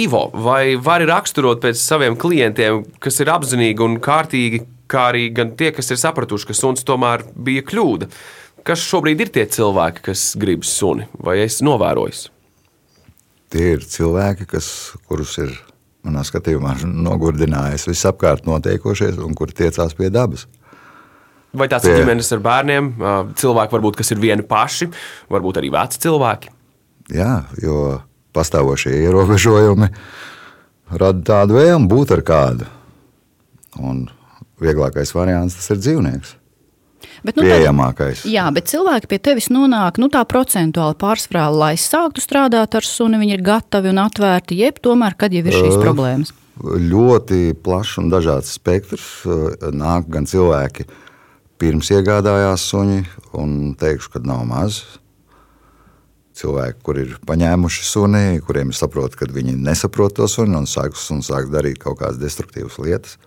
Ivo, 0.00 0.28
vai 0.32 0.76
vari 0.80 1.08
raksturot 1.10 1.60
pēc 1.60 1.80
saviem 1.80 2.16
klientiem, 2.20 2.84
kas 3.02 3.20
ir 3.20 3.32
apzinīgi 3.32 3.84
un 3.84 3.98
kārtīgi, 4.02 4.62
kā 4.90 5.10
arī 5.12 5.28
tie, 5.58 5.70
kas 5.76 5.90
ir 5.92 6.00
sapratuši, 6.00 6.48
ka 6.48 6.56
suns 6.56 6.86
tomēr 6.86 7.26
bija 7.36 7.64
kļūda? 7.66 8.08
Kas 8.66 8.82
šobrīd 8.84 9.24
ir 9.24 9.32
tie 9.34 9.46
cilvēki, 9.48 10.04
kas 10.10 10.24
grib 10.40 10.64
suni, 10.68 11.06
vai 11.18 11.40
es 11.44 11.60
novēroju? 11.64 12.28
Tie 13.50 13.72
ir 13.74 13.82
cilvēki, 13.82 14.46
kas, 14.46 14.68
kurus 15.08 15.34
ir 15.42 15.54
manā 16.06 16.22
skatījumā 16.24 16.76
nogurdinājis 16.86 17.88
visapkārt 17.90 18.46
notiekošies 18.48 19.18
un 19.24 19.34
kuri 19.36 19.56
tiecās 19.64 19.96
pie 19.98 20.10
dabas. 20.12 20.46
Vai 21.50 21.66
tās 21.70 21.82
ir 21.88 21.96
ģimenes 21.98 22.30
ar 22.36 22.42
bērniem, 22.44 22.90
cilvēki, 23.38 23.74
varbūt, 23.74 23.96
kas 23.98 24.12
ir 24.14 24.20
vieni 24.22 24.44
paši, 24.46 24.86
varbūt 25.34 25.58
arī 25.58 25.72
veci 25.74 25.98
cilvēki? 26.04 26.52
Jā, 27.16 27.32
jo 27.58 27.98
pastāvošie 28.36 28.92
ierobežojumi 29.00 29.90
rada 31.00 31.24
tādu 31.26 31.58
vēlmu 31.58 31.90
būt 31.90 32.14
ar 32.14 32.22
kādu. 32.26 32.68
Un 33.82 34.04
vieglākais 34.62 35.10
variants 35.14 35.58
tas 35.58 35.72
ir 35.74 35.80
dzīvnieks. 35.82 36.36
Bet, 37.24 37.36
nu, 37.36 37.44
Pieejamākais. 37.44 38.22
Tad, 38.22 38.30
jā, 38.32 38.46
bet 38.54 38.70
cilvēki 38.70 39.08
pie 39.10 39.18
tevis 39.20 39.50
nonāk 39.52 39.98
nu, 40.00 40.08
tā 40.12 40.22
procentuāli 40.28 40.96
pārsvarā, 41.00 41.48
lai 41.52 41.74
sāktu 41.80 42.22
strādāt 42.22 42.76
ar 42.78 42.86
suni, 42.86 43.18
viņi 43.20 43.36
ir 43.36 43.44
gatavi 43.44 43.90
un 43.90 44.00
atvērti, 44.04 44.56
jeb 44.60 44.78
tomēr, 44.84 45.18
kad 45.20 45.34
jau 45.34 45.42
ir 45.42 45.56
šīs 45.56 45.76
uh, 45.76 45.82
problēmas? 45.82 46.32
Ļoti 46.60 47.42
plašs 47.64 47.98
un 48.00 48.08
dažāds 48.12 48.54
spektrs. 48.56 49.06
Nāk 49.76 50.08
gan 50.12 50.28
cilvēki, 50.28 50.86
uh, 50.86 50.99
pirms 51.60 51.90
iegādājās 51.92 52.64
suņi, 52.70 53.02
un 53.36 53.74
teikšu, 53.78 54.14
ka 54.14 54.22
nav 54.24 54.46
maz. 54.48 54.80
Cilvēki, 56.40 56.80
kur 56.86 57.00
ir 57.02 57.16
paņēmuši 57.28 57.84
suni, 57.84 58.24
kuriem 58.46 58.70
ir 58.72 58.78
saprot, 58.78 59.16
ka 59.18 59.28
viņi 59.28 59.58
nesaprot 59.60 60.14
to 60.16 60.28
suni 60.30 60.56
un 60.56 60.68
sāk, 60.70 60.96
un 61.12 61.20
sāk 61.26 61.50
darīt 61.52 61.82
kaut 61.82 61.98
kādas 62.00 62.20
destruktīvas 62.22 62.78
lietas. 62.80 63.18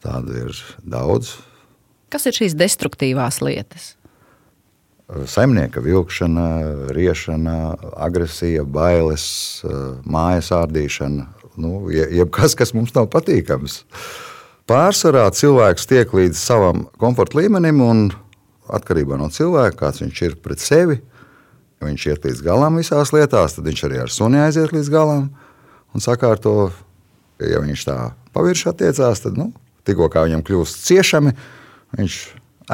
Tādu 0.00 0.38
ir 0.46 0.60
daudz. 0.80 1.34
Kas 2.10 2.24
ir 2.30 2.38
šīs 2.38 2.56
destruktīvās 2.56 3.42
lietas? 3.44 3.92
Saimnieka 5.10 5.82
vilkšana, 5.82 6.46
riešana, 6.94 7.58
agresija, 7.98 8.64
bailes, 8.64 9.26
mājas 10.06 10.52
ārdīšana. 10.54 11.28
Nu, 11.60 11.90
jebkas, 11.92 12.54
kas 12.56 12.72
mums 12.72 12.94
nav 12.94 13.10
patīkams. 13.12 13.82
Uh, 13.82 14.29
Pārsvarā 14.70 15.26
cilvēks 15.34 15.88
tiek 15.90 16.12
līdz 16.14 16.38
savam 16.38 16.84
komforta 17.00 17.40
līmenim, 17.40 17.80
un 17.82 18.02
atkarībā 18.70 19.18
no 19.18 19.26
cilvēka, 19.34 19.80
kāds 19.80 20.04
viņš 20.04 20.20
ir 20.28 20.36
pret 20.44 20.62
sevi, 20.62 21.00
Ja 21.80 21.88
viņš 21.88 22.02
iet 22.10 22.26
līdz 22.28 22.42
galam 22.44 22.76
visās 22.76 23.08
lietās, 23.16 23.54
tad 23.56 23.64
viņš 23.64 23.82
arī 23.88 24.02
ar 24.02 24.10
suni 24.12 24.36
aiziet 24.36 24.74
līdz 24.76 24.90
galam 24.92 25.30
un 25.96 26.04
sakārto. 26.04 26.68
Ja 27.40 27.62
viņš 27.64 27.84
tā 27.88 27.96
pavirši 28.36 28.68
attiecās, 28.68 29.22
tad 29.24 29.38
nu, 29.40 29.46
tikko 29.88 30.10
viņam 30.12 30.44
kļūst 30.44 30.82
ciešami, 30.84 31.32
viņš 31.96 32.18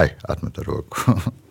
ai, 0.03 0.09
atmet 0.27 0.59
roku. 0.67 1.15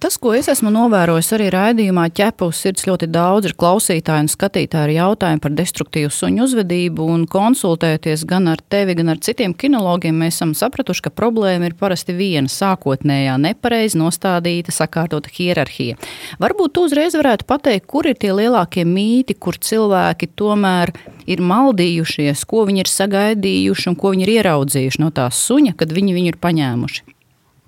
Tas, 0.00 0.14
ko 0.16 0.30
es 0.32 0.46
esmu 0.48 0.70
novērojis 0.72 1.28
arī 1.36 1.50
raidījumā, 1.52 2.06
ķepa 2.16 2.46
uz 2.48 2.56
sirds 2.62 2.86
ļoti 2.88 3.04
daudz 3.12 3.50
ir 3.50 3.52
klausītāji 3.60 4.24
un 4.24 4.30
skatītāji 4.32 4.86
ar 4.86 4.92
jautājumu 4.94 5.42
par 5.44 5.52
destruktīvu 5.58 6.08
suņu 6.16 6.46
uzvedību. 6.46 7.04
Un 7.04 7.26
konsultējoties 7.28 8.24
gan 8.30 8.48
ar 8.48 8.62
tevi, 8.72 8.96
gan 8.96 9.12
ar 9.12 9.20
citiem 9.20 9.52
kinologiem, 9.52 10.16
mēs 10.16 10.38
esam 10.38 10.56
sapratuši, 10.56 11.04
ka 11.04 11.12
problēma 11.12 11.68
ir 11.68 11.76
parasti 11.76 12.16
viena- 12.16 12.48
sākotnējā 12.56 13.36
nepareizi 13.44 14.00
nostādīta, 14.00 14.72
sakārtota 14.72 15.28
hierarhija. 15.36 16.00
Varbūt 16.40 16.72
tu 16.72 16.88
uzreiz 16.88 17.12
varētu 17.12 17.44
pateikt, 17.44 17.86
kur 17.86 18.08
ir 18.08 18.14
tie 18.14 18.32
lielākie 18.32 18.88
mīti, 18.88 19.36
kur 19.38 19.52
cilvēki 19.52 20.32
tomēr 20.34 20.96
ir 21.26 21.44
maldījušies, 21.44 22.46
ko 22.46 22.64
viņi 22.64 22.78
ir 22.78 22.88
sagaidījuši 22.88 23.88
un 23.88 23.96
ko 23.96 24.16
viņi 24.16 24.22
ir 24.22 24.36
ieraudzījuši 24.40 24.98
no 24.98 25.10
tā 25.10 25.28
suņa, 25.28 25.76
kad 25.76 25.92
viņi 25.92 26.14
viņu 26.16 26.28
ir 26.32 26.40
paņēmuši. 26.40 27.02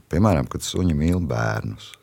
Piemēram, 0.08 0.48
kad 0.48 0.62
suņi 0.62 0.94
mīl 0.96 1.20
bērnus. 1.20 2.01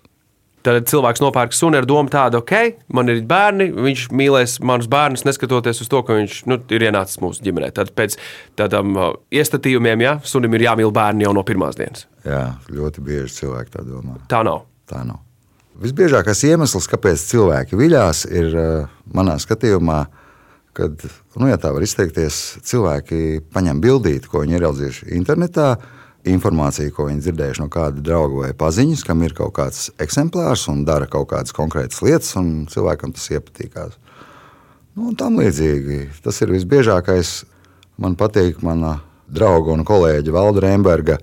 Tad 0.66 0.90
cilvēks 0.92 1.22
nopērk 1.24 1.54
suni 1.56 1.80
ar 1.80 1.86
domu 1.88 2.12
tādu, 2.12 2.42
ok, 2.42 2.82
man 2.92 3.08
ir 3.12 3.22
bērni, 3.28 3.70
viņš 3.72 4.02
mīlēs 4.12 4.58
manus 4.68 4.90
bērnus, 4.92 5.24
neskatoties 5.24 5.80
uz 5.86 5.88
to, 5.92 6.02
ka 6.04 6.18
viņš 6.18 6.42
nu, 6.52 6.58
ir 6.76 6.84
ienācis 6.90 7.22
mūsu 7.24 7.46
ģimenē. 7.46 7.70
Tad 7.78 7.94
pēc 7.96 8.18
tādām 8.60 8.92
uh, 8.98 9.14
iestatījumiem, 9.32 10.04
ja 10.04 10.18
sunim 10.28 10.58
ir 10.58 10.66
jāmīl 10.68 10.92
bērni 10.96 11.24
jau 11.24 11.32
no 11.38 11.46
pirmās 11.48 11.80
dienas. 11.80 12.10
Jā, 12.28 12.44
ļoti 12.76 13.04
bieži 13.08 13.38
cilvēki 13.38 13.78
tā 13.78 13.86
domā. 13.88 14.18
Tā 14.32 14.44
nav. 14.48 14.66
Tā 14.90 15.06
nav. 15.08 15.22
Visbiežākais 15.80 16.44
iemesls, 16.50 16.90
kāpēc 16.92 17.24
cilvēki 17.30 17.80
viļās, 17.80 18.26
ir 18.28 18.58
uh, 18.60 18.98
manā 19.16 19.38
skatījumā, 19.40 20.02
kad, 20.76 21.08
nu, 21.40 21.48
ja 21.48 21.56
tā 21.62 21.72
var 21.72 21.88
izteikties, 21.88 22.60
cilvēki 22.68 23.46
paņem 23.56 23.80
bildīti, 23.84 24.28
ko 24.28 24.44
viņi 24.44 24.58
ir 24.58 24.60
ieraudzījuši 24.60 25.10
internetā 25.16 25.70
informāciju, 26.28 26.92
ko 26.96 27.08
viņi 27.08 27.24
dzirdējuši 27.24 27.64
no 27.64 27.70
kāda 27.72 28.04
drauga 28.04 28.44
vai 28.44 28.52
paziņas, 28.58 29.06
kam 29.08 29.24
ir 29.24 29.36
kaut 29.38 29.54
kāds 29.56 29.88
eksemplārs 30.02 30.68
un 30.72 30.84
dara 30.88 31.08
kaut 31.08 31.30
kādas 31.32 31.56
konkrētas 31.56 32.02
lietas, 32.04 32.34
un 32.40 32.68
cilvēkam 32.72 33.14
tas 33.16 33.30
iepatīkās. 33.32 33.96
Nu, 35.00 35.14
tam 35.16 35.40
līdzīgi 35.40 36.10
tas 36.26 36.42
ir 36.44 36.52
visbiežākais. 36.52 37.44
Man 38.00 38.16
patīk 38.20 38.62
mana 38.64 38.98
drauga 39.32 39.74
un 39.76 39.86
kolēģa 39.88 40.34
Valda 40.36 40.64
Rēmberga 40.66 41.20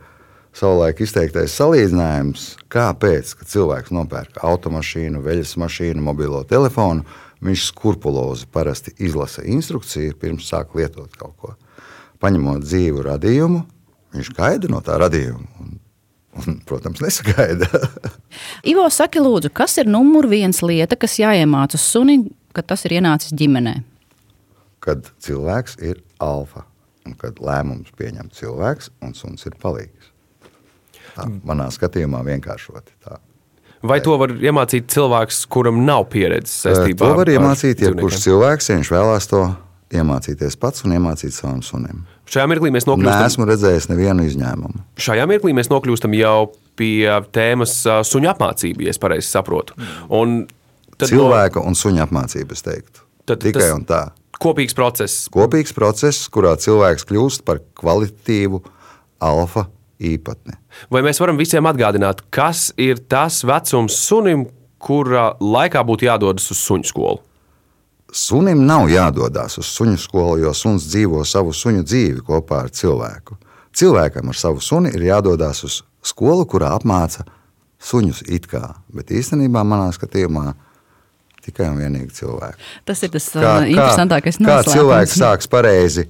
savulaik 0.57 1.03
izteiktais 1.05 1.55
salīdzinājums, 1.59 2.49
kāpēc, 2.73 3.35
cilvēks 3.45 3.93
nopērk 3.93 4.41
automašīnu, 4.47 5.21
veļas 5.25 5.57
mašīnu, 5.61 6.05
mobilo 6.05 6.41
telefonu, 6.49 7.05
viņš 7.45 7.69
skrupulozi 7.71 8.49
parasti 8.53 8.95
izlasa 9.05 9.45
instrukciju 9.45 10.17
pirms 10.21 10.49
sāk 10.49 10.73
lietot 10.79 11.13
kaut 11.21 11.37
ko. 11.41 11.55
Paņemot 12.23 12.65
dzīvu 12.65 13.05
radījumu, 13.05 13.61
Viņš 14.17 14.33
gaida 14.37 14.71
no 14.73 14.81
tā 14.85 14.97
radījuma. 15.01 15.47
Un, 15.61 15.75
un, 16.41 16.61
protams, 16.69 17.03
nesagaida. 17.05 17.69
Ivo, 18.73 18.87
saki, 18.93 19.21
lūdzu, 19.23 19.53
kas 19.57 19.77
ir 19.83 19.91
numur 19.91 20.29
viens 20.31 20.63
lieta, 20.65 20.99
kas 21.01 21.19
jāiemācās 21.21 21.85
sunim, 21.93 22.31
kad 22.57 22.69
tas 22.73 22.87
ir 22.89 22.97
ienācis 22.99 23.37
ģimenē? 23.37 23.77
Kad 24.85 25.11
cilvēks 25.25 25.79
ir 25.85 26.01
alfa 26.23 26.65
un 27.07 27.15
kad 27.21 27.39
lēmums 27.43 27.93
pieņem 27.99 28.31
cilvēks 28.35 28.91
un 29.05 29.15
suns 29.17 29.47
ir 29.49 29.57
palīgs. 29.63 30.13
Tā, 31.17 31.29
manā 31.49 31.69
skatījumā 31.73 32.21
vienkāršoti 32.27 32.97
tā. 33.05 33.21
Vai 33.87 34.01
to 34.05 34.17
var 34.19 34.33
iemācīt 34.33 34.89
cilvēks, 34.91 35.45
kuram 35.53 35.83
nav 35.87 36.09
pieredzes 36.13 36.65
saistībā 36.65 37.07
ar 37.07 37.13
to? 37.13 37.21
var 37.21 37.31
iemācīt, 37.31 37.85
ja 37.85 37.93
kurš 37.97 38.19
cilvēks, 38.25 38.71
ja 38.71 38.79
viņš 38.81 38.91
vēlās 38.93 39.29
to 39.31 39.43
iemācīties 39.95 40.59
pats 40.61 40.85
un 40.87 40.97
iemācīt 40.97 41.37
savam 41.37 41.63
sunim. 41.65 42.05
Šajā 42.27 42.47
mirklī 42.51 42.73
mēs 42.75 42.89
nokļūstam. 42.89 43.23
Nē, 43.23 43.31
esmu 43.31 43.47
redzējis 43.47 43.89
nevienu 43.93 44.27
izņēmumu. 44.27 44.85
Šajā 44.99 45.27
mirklī 45.31 45.55
mēs 45.55 45.71
nokļūstam 45.71 46.15
jau 46.19 46.51
pie 46.79 47.07
tēmas 47.35 47.79
suņu 48.09 48.31
apmācība, 48.33 48.87
ja 48.87 48.95
es 48.95 49.01
pareizi 49.03 49.31
saprotu. 49.31 49.77
Un 50.13 50.43
Cilvēka 50.97 51.61
no... 51.61 51.71
un 51.71 51.77
suņa 51.79 52.07
apmācība, 52.07 52.57
es 52.57 52.65
teiktu. 52.65 53.05
Tad, 53.27 53.43
Tikai 53.43 53.71
un 53.75 53.85
tā. 53.89 54.03
Kopīgs 54.41 54.77
process. 54.77 55.27
Kopīgs 55.33 55.73
process, 55.77 56.27
kurā 56.33 56.55
cilvēks 56.61 57.07
kļūst 57.09 57.45
par 57.47 57.63
kvalitatīvu 57.79 58.61
alfa 59.25 59.67
īpatni. 59.97 60.57
Vai 60.93 61.03
mēs 61.07 61.21
varam 61.23 61.39
visiem 61.41 61.69
atgādināt, 61.69 62.23
kas 62.35 62.69
ir 62.81 63.01
tas 63.09 63.41
vecums 63.49 63.97
sunim, 63.97 64.47
kurā 64.83 65.31
laikā 65.41 65.83
būtu 65.89 66.09
jādodas 66.09 66.51
uz 66.53 66.61
suņu 66.61 66.91
skolu? 66.91 67.23
Sunim 68.13 68.63
nav 68.67 68.87
jādodas 68.89 69.59
uz 69.59 69.71
suņu 69.75 69.99
skolu, 69.99 70.39
jo 70.45 70.53
suns 70.55 70.87
dzīvo 70.89 71.25
savu 71.27 71.53
suņu 71.57 71.83
dzīvi 71.85 72.23
kopā 72.27 72.63
ar 72.67 72.71
cilvēku. 72.71 73.37
Cilvēkam 73.77 74.31
ar 74.33 74.39
savu 74.39 74.63
suni 74.65 74.93
ir 74.95 75.09
jādodas 75.11 75.65
uz 75.67 75.81
skolu, 76.07 76.47
kurā 76.49 76.71
apmāca 76.79 77.27
suņus 77.83 78.23
it 78.33 78.47
kā, 78.49 78.63
bet 78.95 79.11
īstenībā 79.13 79.65
manā 79.67 79.91
skatījumā 79.93 80.55
tikai 81.45 81.69
un 81.71 81.81
vienīgi 81.83 82.15
cilvēku. 82.17 82.59
Tas 82.89 83.03
ir 83.05 83.13
tas 83.15 83.29
kā, 83.35 83.55
interesantākais 83.69 84.41
noslēpums. 84.41 84.71
Kā 84.71 84.79
cilvēks 84.79 85.17
sāks 85.21 85.51
pareizi 85.51 86.07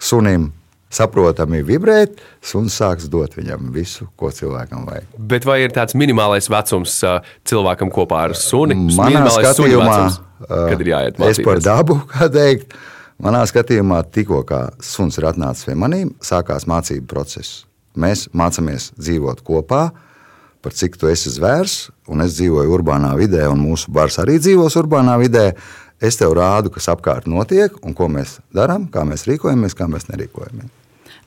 sunim 0.00 0.50
saprotami 0.90 1.62
vibrēt, 1.66 2.18
suns 2.42 2.74
sāks 2.78 3.06
dot 3.10 3.36
viņam 3.38 3.70
visu, 3.74 4.08
ko 4.18 4.32
cilvēkam 4.34 4.84
vajag. 4.90 5.06
Bet 5.30 5.46
vai 5.46 5.60
ir 5.64 5.74
tāds 5.74 5.96
minimālais 5.98 6.50
vecums 6.50 6.98
cilvēkam 7.46 7.92
kopā 7.94 8.26
ar 8.28 8.36
suni? 8.38 8.76
Manā 8.98 9.24
skatījumā, 9.30 10.00
kad 10.48 10.80
ir 10.80 10.92
jāiet 10.92 11.18
mācīties? 11.20 11.40
Es 11.40 11.46
par 11.46 11.62
dabu, 11.64 11.98
kā 12.12 12.30
teikt, 12.32 12.76
manā 13.22 13.42
skatījumā 13.48 14.02
tikko 14.14 14.42
suns 14.84 15.20
ir 15.20 15.28
atnācis 15.30 15.68
pie 15.68 15.76
manīm, 15.78 16.14
sākās 16.24 16.68
mācību 16.70 17.08
process. 17.10 17.64
Mēs 17.98 18.28
mācāmies 18.36 18.92
dzīvot 18.98 19.42
kopā, 19.46 19.90
par 20.60 20.76
cik 20.76 20.98
tu 21.00 21.08
esi 21.10 21.32
zvērs, 21.32 21.90
un 22.12 22.22
es 22.24 22.36
dzīvoju 22.38 22.76
urbānā 22.78 23.14
vidē, 23.18 23.46
un 23.50 23.62
mūsu 23.64 23.92
bars 23.92 24.20
arī 24.22 24.38
dzīvos 24.40 24.76
urbānā 24.80 25.16
vidē. 25.20 25.50
Es 26.00 26.16
tev 26.16 26.32
rādu, 26.38 26.72
kas 26.72 26.88
apkārt 26.92 27.26
notiek, 27.28 27.74
un 27.84 27.96
ko 27.96 28.08
mēs 28.08 28.38
darām, 28.56 28.88
kā 28.92 29.04
mēs 29.08 29.26
rīkojamies, 29.28 29.76
kā 29.76 29.88
mēs 29.90 30.08
nerīkojamies. 30.08 30.79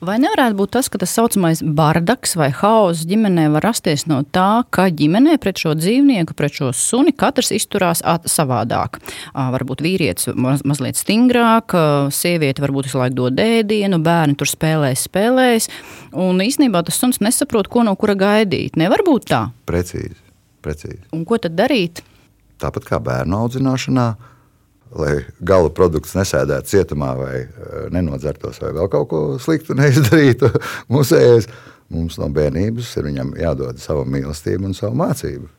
Vai 0.04 0.18
nevarētu 0.20 0.56
būt 0.58 0.72
tas, 0.74 0.88
ka 0.92 0.98
tas 1.00 1.12
saucamais 1.16 1.62
bardaks 1.64 2.34
vai 2.36 2.50
haoss 2.52 3.06
ģimenē 3.08 3.46
var 3.54 3.64
rasties 3.64 4.04
no 4.10 4.18
tā, 4.36 4.64
ka 4.74 4.90
ģimenē 4.92 5.38
pret 5.40 5.62
šo 5.62 5.72
dzīvnieku, 5.78 6.34
pret 6.36 6.58
šo 6.58 6.72
suni 6.76 7.14
katrs 7.16 7.52
izturās 7.56 8.02
savādāk? 8.28 8.98
Varbūt 9.32 9.80
vīrietis 9.84 10.34
maz, 10.36 10.64
mazliet 10.68 11.00
stingrāk, 11.00 11.72
sieviete 12.12 12.64
varbūt 12.64 12.90
visu 12.90 13.00
laiku 13.00 13.16
dod 13.22 13.40
ēdienu, 13.40 14.02
bērni 14.04 14.36
tur 14.36 14.50
spēlēs, 14.50 15.06
spēlēs. 15.08 15.70
Un 16.12 16.42
īsnībā 16.44 16.84
tas 16.84 17.00
suns 17.00 17.22
nesaprot, 17.24 17.70
ko 17.72 17.86
no 17.86 17.96
kura 17.96 18.18
gaidīt. 18.18 18.76
Nevar 18.80 19.06
būt 19.06 19.30
tā. 19.32 19.46
Precīzi. 19.70 20.18
precīzi. 20.60 21.00
Un 21.16 21.24
ko 21.24 21.40
tad 21.40 21.56
darīt? 21.56 22.04
Tāpat 22.60 22.90
kā 22.90 23.00
bērnu 23.00 23.40
audzināšanā, 23.46 24.08
lai 24.98 25.14
gala 25.44 25.72
produkts 25.74 26.14
nesēdētu 26.16 26.70
cietumā 26.70 27.12
vai 27.18 27.34
eh, 27.42 27.74
nenodzertos 27.94 28.60
vai 28.62 28.72
vēl 28.76 28.90
kaut 28.92 29.10
ko 29.10 29.22
sliktu 29.42 29.76
neizdarītu 29.80 30.52
musējos. 30.92 31.50
Mums 31.92 32.16
no 32.18 32.30
bērnības 32.32 32.94
ir 32.98 33.10
viņam 33.10 33.34
jādod 33.38 33.78
sava 33.82 34.06
mīlestība 34.08 34.66
un 34.66 34.74
savu 34.76 34.96
mācību. 34.98 35.50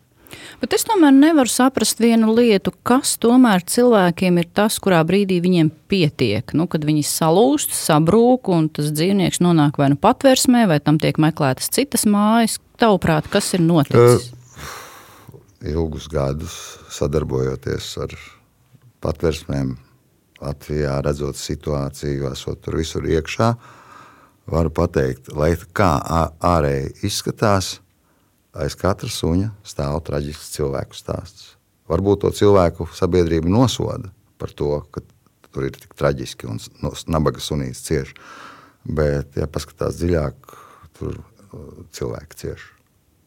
Bet 0.60 0.74
es 0.76 0.86
tomēr 0.88 1.14
nevaru 1.14 1.52
saprast 1.52 2.00
vienu 2.02 2.34
lietu, 2.36 2.74
kas 2.88 3.14
tomēr 3.22 3.64
cilvēkiem 3.70 4.40
ir 4.42 4.48
tas, 4.58 4.78
kurā 4.84 5.02
brīdī 5.08 5.38
viņiem 5.44 5.70
pietiek. 5.92 6.56
Nu, 6.58 6.66
kad 6.72 6.88
viņi 6.88 7.04
salūst, 7.08 7.76
sabrūk, 7.78 8.50
un 8.52 8.70
tas 8.74 8.90
dzīvnieks 8.96 9.42
nonāk 9.46 9.80
vai 9.80 9.92
nu 9.94 10.00
patvērsmē, 10.02 10.66
vai 10.72 10.80
tam 10.84 11.00
tiek 11.02 11.20
meklētas 11.22 11.70
citas 11.76 12.08
mājas. 12.10 12.58
Tavuprāt, 12.82 13.30
kas 13.32 13.54
ir 13.56 13.64
noticis? 13.64 14.32
Uh, 14.32 14.36
ilgus 15.76 16.10
gadus 16.12 16.56
sadarbojoties 16.92 17.92
ar 18.04 18.16
patversmēm 19.06 19.76
Latvijā, 20.42 20.98
redzot 21.06 21.38
situāciju, 21.40 22.30
esot 22.34 22.62
tur 22.66 22.80
visur 22.82 23.06
iekšā, 23.08 23.54
varu 24.52 24.72
pateikt, 24.74 25.32
lai 25.34 25.54
kā 25.78 25.94
ārēji 26.44 26.92
izskatās, 27.08 27.78
aiz 28.56 28.76
katra 28.80 29.10
suņa 29.12 29.52
stāv 29.68 30.02
traģisks 30.08 30.54
cilvēku 30.58 30.98
stāsts. 30.98 31.54
Varbūt 31.92 32.24
to 32.24 32.32
cilvēku 32.34 32.88
sabiedrība 32.98 33.52
nosoda 33.52 34.10
par 34.42 34.52
to, 34.58 34.80
ka 34.92 35.04
tur 35.52 35.70
ir 35.70 35.78
tik 35.78 35.94
traģiski 35.96 36.50
un 36.50 36.60
no 36.84 36.92
nabaga 37.08 37.44
sunīts 37.44 37.86
cieš. 37.86 38.14
Bet, 38.86 39.38
ja 39.40 39.48
paskatās 39.50 39.98
dziļāk, 39.98 40.56
tur 40.98 41.22
cilvēki 41.96 42.42
cieši. 42.42 42.75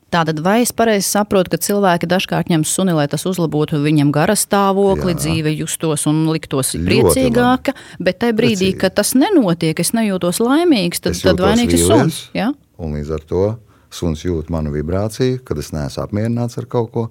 Tātad, 0.08 0.38
vai 0.40 0.62
es 0.64 0.70
pareizi 0.72 1.04
saprotu, 1.04 1.52
ka 1.52 1.58
cilvēki 1.60 2.08
dažkārt 2.08 2.48
ņem 2.48 2.62
suni, 2.64 2.94
lai 2.96 3.04
tas 3.12 3.26
uzlabotu 3.28 3.76
viņam 3.82 4.08
gara 4.14 4.32
stāvokli, 4.38 5.12
Jā. 5.12 5.18
dzīve 5.20 5.52
justos 5.52 6.06
un 6.08 6.22
liktos 6.32 6.72
priecīgāka, 6.72 7.74
bet 8.00 8.22
tajā 8.22 8.36
brīdī, 8.38 8.70
Precīgi. 8.70 8.78
kad 8.80 8.96
tas 8.96 9.12
nenotiek, 9.12 9.76
es 9.76 9.92
nejūtos 9.92 10.40
laimīgs, 10.40 11.04
tad, 11.04 11.18
tad 11.20 11.44
vainīgs 11.44 11.76
ir 11.76 11.84
suns. 11.84 12.22
Ja? 12.32 12.54
Un 12.80 12.96
līdz 12.96 13.12
ar 13.18 13.26
to 13.28 13.44
suns 13.92 14.24
jūt 14.24 14.48
manu 14.52 14.72
vibrāciju, 14.72 15.42
kad 15.44 15.60
es 15.60 15.74
neesmu 15.76 16.06
apmierināts 16.06 16.56
ar 16.60 16.70
kaut 16.72 16.90
ko. 16.94 17.06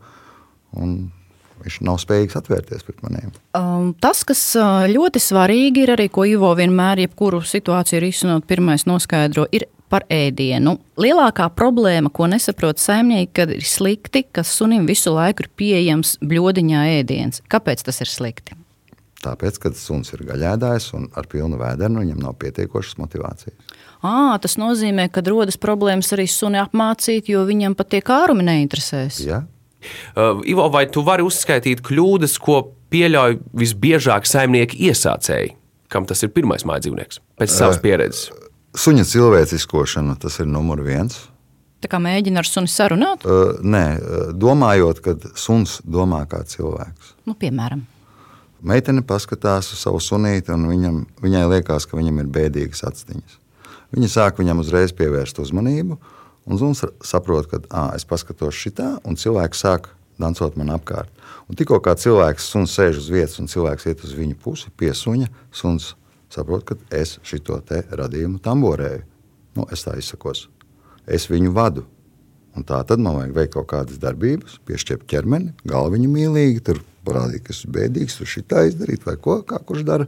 Un 0.74 0.98
viņš 1.62 1.80
nav 1.86 2.02
spējīgs 2.02 2.38
atvērties 2.40 2.86
pret 2.86 3.02
maniem. 3.06 3.32
Um, 3.58 3.94
tas, 4.02 4.24
kas 4.28 4.42
uh, 4.58 4.86
ļoti 4.90 5.22
svarīgi 5.22 5.86
ir 5.86 5.94
arī, 5.98 6.10
ko 6.14 6.26
Ivo 6.26 6.50
vienmēr, 6.58 7.06
jebkuru 7.06 7.42
situāciju 7.46 8.02
risinot, 8.04 8.46
pirmais 8.50 8.86
noskaidro, 8.90 9.48
ir 9.54 9.70
par 9.92 10.06
ēdienu. 10.12 10.78
Lielākā 11.00 11.48
problēma, 11.56 12.12
ko 12.14 12.28
nesaprot 12.32 12.82
saimnieki, 12.82 13.34
kad 13.40 13.52
ir 13.56 13.66
slikti, 13.68 14.26
ka 14.32 14.44
sunim 14.48 14.88
visu 14.90 15.14
laiku 15.16 15.46
ir 15.46 15.52
pieejams 15.60 16.18
bļodiņā 16.24 16.86
ēdiens. 17.00 17.44
Kāpēc 17.52 17.86
tas 17.88 18.02
ir 18.04 18.12
slikti? 18.12 18.58
Tāpēc, 19.24 19.58
kad 19.62 19.78
suns 19.78 20.12
ir 20.14 20.22
gaļēdājs 20.28 20.92
un 20.98 21.08
ar 21.18 21.26
pilnu 21.30 21.58
vēdenu, 21.60 22.04
viņam 22.04 22.22
nav 22.22 22.36
pietiekošas 22.42 23.00
motivācijas. 23.02 23.58
À, 24.06 24.38
tas 24.42 24.60
nozīmē, 24.62 25.08
ka 25.10 25.24
rodas 25.26 25.58
problēmas 25.58 26.12
arī 26.14 26.28
suni 26.30 26.60
apmācīt, 26.62 27.32
jo 27.34 27.42
viņam 27.48 27.74
pat 27.78 27.96
tie 27.96 28.04
kārumi 28.06 28.46
neinteresēs. 28.46 29.24
Ja? 29.26 29.42
Uh, 30.14 30.44
Ivo, 30.46 30.68
vai 30.74 30.86
tu 30.92 31.02
vari 31.06 31.26
uzskaitīt 31.26 31.82
kļūdas, 31.86 32.38
ko 32.42 32.62
pieļauj 32.94 33.40
visbiežāk 33.58 34.30
saimnieki 34.30 34.80
iesācēji, 34.90 35.56
kam 35.92 36.06
tas 36.10 36.22
ir 36.24 36.34
pirmais 36.36 36.66
mājas 36.68 36.86
dzīvnieks 36.86 37.24
pēc 37.42 37.54
savas 37.54 37.82
pieredzes? 37.82 38.30
Suņa 38.78 39.08
cilvēciskošana 39.10 40.16
tas 40.22 40.38
ir 40.38 40.50
numur 40.50 40.84
viens. 40.86 41.18
Tā 41.82 41.90
kā 41.90 41.98
mēģina 42.02 42.42
ar 42.42 42.48
suni 42.50 42.70
sarunāt? 42.70 43.26
Uh, 43.26 43.58
nē, 43.62 43.84
domājot, 44.38 45.02
ka 45.02 45.16
suns 45.38 45.80
domā 45.86 46.24
kā 46.30 46.44
cilvēks. 46.46 47.16
Nu, 47.30 47.34
piemēram. 47.38 47.84
Meitene 48.66 49.04
paskatās 49.06 49.70
uz 49.74 49.82
savu 49.82 50.02
sunīti, 50.02 50.54
un 50.54 50.66
viņam, 50.70 51.02
viņai 51.22 51.44
liekas, 51.54 51.86
ka 51.90 51.98
viņam 51.98 52.24
ir 52.24 52.32
bēdīgas 52.34 52.82
atstiņas. 52.90 53.38
Viņa 53.94 54.10
sāk 54.14 54.42
viņam 54.42 54.62
uzreiz 54.62 54.94
pievērst 54.98 55.38
uzmanību, 55.42 56.00
un 56.48 56.60
Zuns 56.60 56.82
saprot, 57.06 57.50
ka 57.50 57.62
à, 57.70 57.92
es 57.98 58.06
paskatos 58.06 58.58
šitā, 58.58 58.96
un 59.06 59.18
cilvēks 59.18 59.62
sāk 59.66 59.92
dancot 60.22 60.58
man 60.58 60.74
apkārt. 60.74 61.10
Un 61.48 61.58
tikko 61.58 61.80
kā 61.84 61.94
cilvēks 61.98 62.50
suns 62.52 62.74
sēž 62.78 63.02
uz 63.02 63.12
vietas, 63.14 63.38
un 63.42 63.50
cilvēks 63.50 63.88
iet 63.90 64.04
uz 64.04 64.18
viņu 64.18 64.38
pusi, 64.42 64.74
piesuņa, 64.82 65.30
suns 65.56 65.94
saprot, 66.34 66.66
ka 66.68 66.78
es 66.96 67.18
šito 67.28 67.60
te 67.68 67.84
radījumu 67.90 68.42
tamborēju. 68.44 69.04
Nu, 69.58 69.66
es 69.74 69.86
tā 69.86 69.96
izsakos. 69.98 70.48
Es 71.08 71.30
viņu 71.32 71.54
vadu. 71.56 71.86
Un 72.58 72.66
tā 72.66 72.80
tad 72.90 73.02
man 73.02 73.20
vajag 73.20 73.36
veikt 73.36 73.54
kaut 73.54 73.68
kādas 73.70 74.00
darbības, 74.02 74.58
piešķirt 74.66 75.06
ķermeni, 75.10 75.54
galviņu 75.70 76.08
mīlīgi, 76.10 76.64
tur 76.66 76.82
parādīt, 77.06 77.46
ka 77.46 77.54
esmu 77.54 77.76
bēdīgs, 77.76 78.18
tur 78.18 78.30
šitā 78.30 78.66
izdarīt, 78.70 79.06
vai 79.06 79.14
ko, 79.22 79.40
kā 79.46 79.60
kurš 79.64 79.86
dara. 79.88 80.08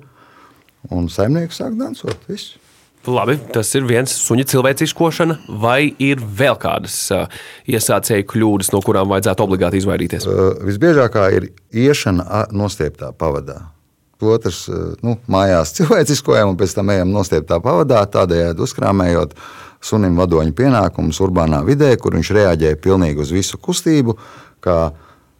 Un 0.95 1.09
saimnieks 1.11 1.59
sāk 1.61 1.77
dansot. 1.77 2.25
Viss. 2.29 2.57
Labi, 3.07 3.37
tas 3.53 3.69
ir 3.77 3.85
viens 3.87 4.11
suņa 4.11 4.43
cilvēciskošana, 4.51 5.37
vai 5.61 5.93
ir 6.03 6.19
vēl 6.19 6.57
kādas 6.59 6.97
uh, 7.15 7.29
iesācēju 7.69 8.27
kļūdas, 8.27 8.73
no 8.75 8.81
kurām 8.83 9.13
vajadzētu 9.13 9.45
obligāti 9.45 9.79
izvairīties? 9.79 10.27
Uh, 10.27 10.51
visbiežākā 10.67 11.29
ir 11.37 11.47
iešana 11.71 12.47
nostieptā 12.51 13.13
pavadā. 13.15 13.61
Otrs, 14.19 14.65
uh, 14.67 14.93
nu, 15.05 15.15
mājās 15.31 15.73
cilvēciskojam, 15.77 16.53
un 16.53 16.59
pēc 16.59 16.75
tam 16.75 16.91
ejam 16.93 17.13
nostieptā 17.13 17.61
pavadā, 17.63 18.01
tādējādi 18.11 18.65
uzkrāmējot 18.65 19.35
sunim 19.83 20.17
vadoņa 20.19 20.55
pienākumus 20.55 21.21
urbānā 21.23 21.61
vidē, 21.67 21.93
kur 22.01 22.17
viņš 22.17 22.33
reaģē 22.35 22.73
pilnīgi 22.83 23.23
uz 23.23 23.31
visu 23.31 23.59
kustību, 23.61 24.17
kā 24.63 24.91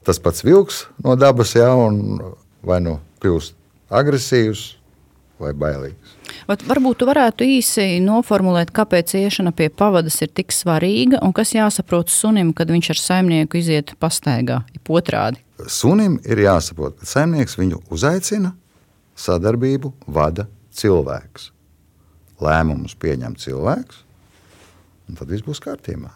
tas 0.07 0.21
pats 0.23 0.45
vilks 0.47 0.85
no 1.03 1.17
dabas, 1.19 1.57
ja, 1.59 1.73
un 1.75 2.21
vai 2.65 2.79
nu 2.83 2.99
kļūst 3.23 3.55
agresīvs 3.99 4.65
vai 5.39 5.53
bailīgs. 5.55 6.15
Vat 6.49 6.63
varbūt 6.67 6.99
tu 7.01 7.07
varētu 7.09 7.45
īsi 7.47 7.99
noformulēt, 8.03 8.73
kāpēc 8.75 9.13
iešana 9.19 9.53
pie 9.55 9.69
pavadas 9.71 10.19
ir 10.23 10.31
tik 10.35 10.53
svarīga 10.53 11.21
un 11.25 11.33
kas 11.35 11.53
jāsaprot 11.55 12.11
sunim, 12.11 12.51
kad 12.55 12.71
viņš 12.71 12.91
ar 12.93 13.01
saimnieku 13.01 13.59
iziet 13.61 13.95
pastaigā, 14.01 14.61
ir 14.75 14.93
otrādi. 14.99 15.41
Sunim 15.67 16.17
ir 16.27 16.43
jāsaprot, 16.43 16.99
ka 16.99 17.07
saimnieks 17.07 17.57
viņu 17.59 17.81
uzaicina, 17.93 18.53
sadarbību 19.19 19.93
vada 20.07 20.47
cilvēks. 20.75 21.49
Lēmumus 22.39 22.95
pieņem 22.95 23.35
cilvēks, 23.39 24.03
un 25.09 25.19
tad 25.19 25.31
viss 25.33 25.43
būs 25.43 25.59
kārtībā. 25.63 26.13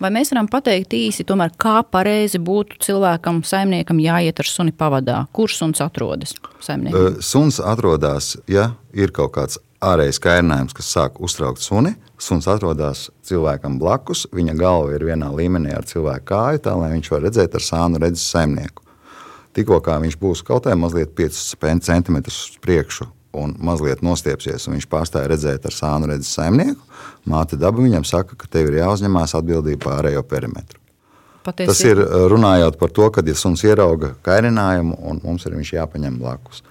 Vai 0.00 0.08
mēs 0.14 0.30
varam 0.32 0.46
pateikt 0.48 0.94
īsi, 0.96 1.24
tomēr, 1.28 1.52
kā 1.60 1.80
pareizi 1.84 2.40
būtu 2.40 2.78
cilvēkam, 2.86 3.42
saimniekam 3.44 3.98
jāiet 4.00 4.40
ar 4.40 4.48
suni 4.48 4.72
pavadā? 4.72 5.18
Kurš 5.36 5.58
suns 5.60 5.82
atrodas? 5.84 6.32
Saimniekam? 6.64 7.18
Suns 7.24 7.60
atrodas, 7.60 8.34
ja 8.48 8.70
ir 8.96 9.12
kaut 9.16 9.34
kāds 9.36 9.60
ārējais 9.84 10.20
kairinājums, 10.22 10.76
kas 10.76 10.88
sāk 10.94 11.20
uztraukt 11.24 11.60
suni. 11.64 11.92
Suns 12.22 12.48
atrodas 12.48 13.10
cilvēkam 13.28 13.76
blakus, 13.80 14.24
viņa 14.32 14.56
galva 14.56 14.96
ir 14.96 15.04
vienā 15.10 15.28
līmenī 15.36 15.74
ar 15.76 15.84
cilvēku 15.88 16.30
kāju, 16.32 16.64
tā 16.64 16.76
lai 16.78 16.94
viņš 16.94 17.12
var 17.12 17.26
redzēt 17.26 17.58
ar 17.58 17.64
sānu 17.64 18.00
redzes 18.00 18.24
saimnieku. 18.32 18.85
Tikko 19.56 19.80
viņš 19.80 20.18
būs 20.20 20.42
kaut 20.44 20.66
kā 20.66 20.74
mazliet 20.76 21.14
5 21.16 21.84
centimetrus 21.84 22.50
uz 22.50 22.58
priekšu 22.60 23.08
un 23.36 23.54
mazliet 23.60 24.02
nostiepsies, 24.04 24.66
un 24.66 24.76
viņš 24.76 24.88
pārstāja 24.90 25.30
redzēt 25.32 25.66
ar 25.68 25.74
sānu 25.74 26.08
redzes 26.10 26.32
saimnieku, 26.36 26.80
māte 27.28 27.58
daba 27.60 27.82
viņam 27.82 28.04
saka, 28.08 28.36
ka 28.38 28.48
tev 28.50 28.70
ir 28.70 28.80
jāuzņemās 28.80 29.36
atbildība 29.36 29.84
par 29.84 30.00
ārējo 30.00 30.22
perimetru. 30.28 30.80
Patiesi. 31.46 31.68
Tas 31.70 31.82
ir 31.86 32.00
runājot 32.32 32.78
par 32.80 32.90
to, 32.90 33.06
kad 33.14 33.28
ja 33.28 33.36
suns 33.38 33.62
ierauga 33.66 34.14
kairinājumu, 34.26 34.96
un 35.06 35.20
mums 35.22 35.46
ir 35.46 35.54
viņš 35.54 35.76
jāpaņem 35.76 36.16
blakus. 36.18 36.64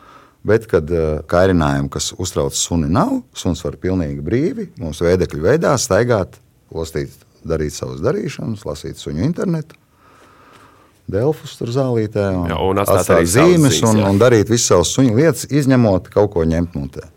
Bet, 0.46 0.68
kad 0.70 0.90
kairinājumu, 1.32 1.90
kas 1.94 2.12
uztrauc 2.22 2.58
suni, 2.58 2.90
nav, 2.92 3.22
suns 3.38 3.64
var 3.66 3.80
pilnīgi 3.82 4.22
brīvi 4.26 4.68
mūsu 4.82 5.08
veidekļu 5.08 5.46
veidā 5.48 5.72
staigāt, 5.82 6.36
ostīt, 6.70 7.16
darīt 7.48 7.74
savas 7.74 8.04
darīšanas, 8.04 8.66
lasīt 8.68 9.00
suņu 9.02 9.24
internetu. 9.26 9.80
Delfus 11.06 11.54
tur 11.60 11.70
zālītē, 11.70 12.24
un, 12.34 12.48
Jā, 12.50 12.56
un 12.66 12.80
atstāt 12.82 13.12
arī 13.14 13.28
savas 13.30 13.34
zīmes, 13.36 13.76
zīmes, 13.76 13.82
un, 13.92 14.00
un 14.10 14.22
darīt 14.22 14.50
visas 14.50 14.72
savas 14.72 14.94
suņu 14.96 15.20
lietas, 15.20 15.46
izņemot 15.54 16.10
kaut 16.14 16.32
ko 16.34 16.46
ņemt 16.50 16.74
mutē. 16.80 17.12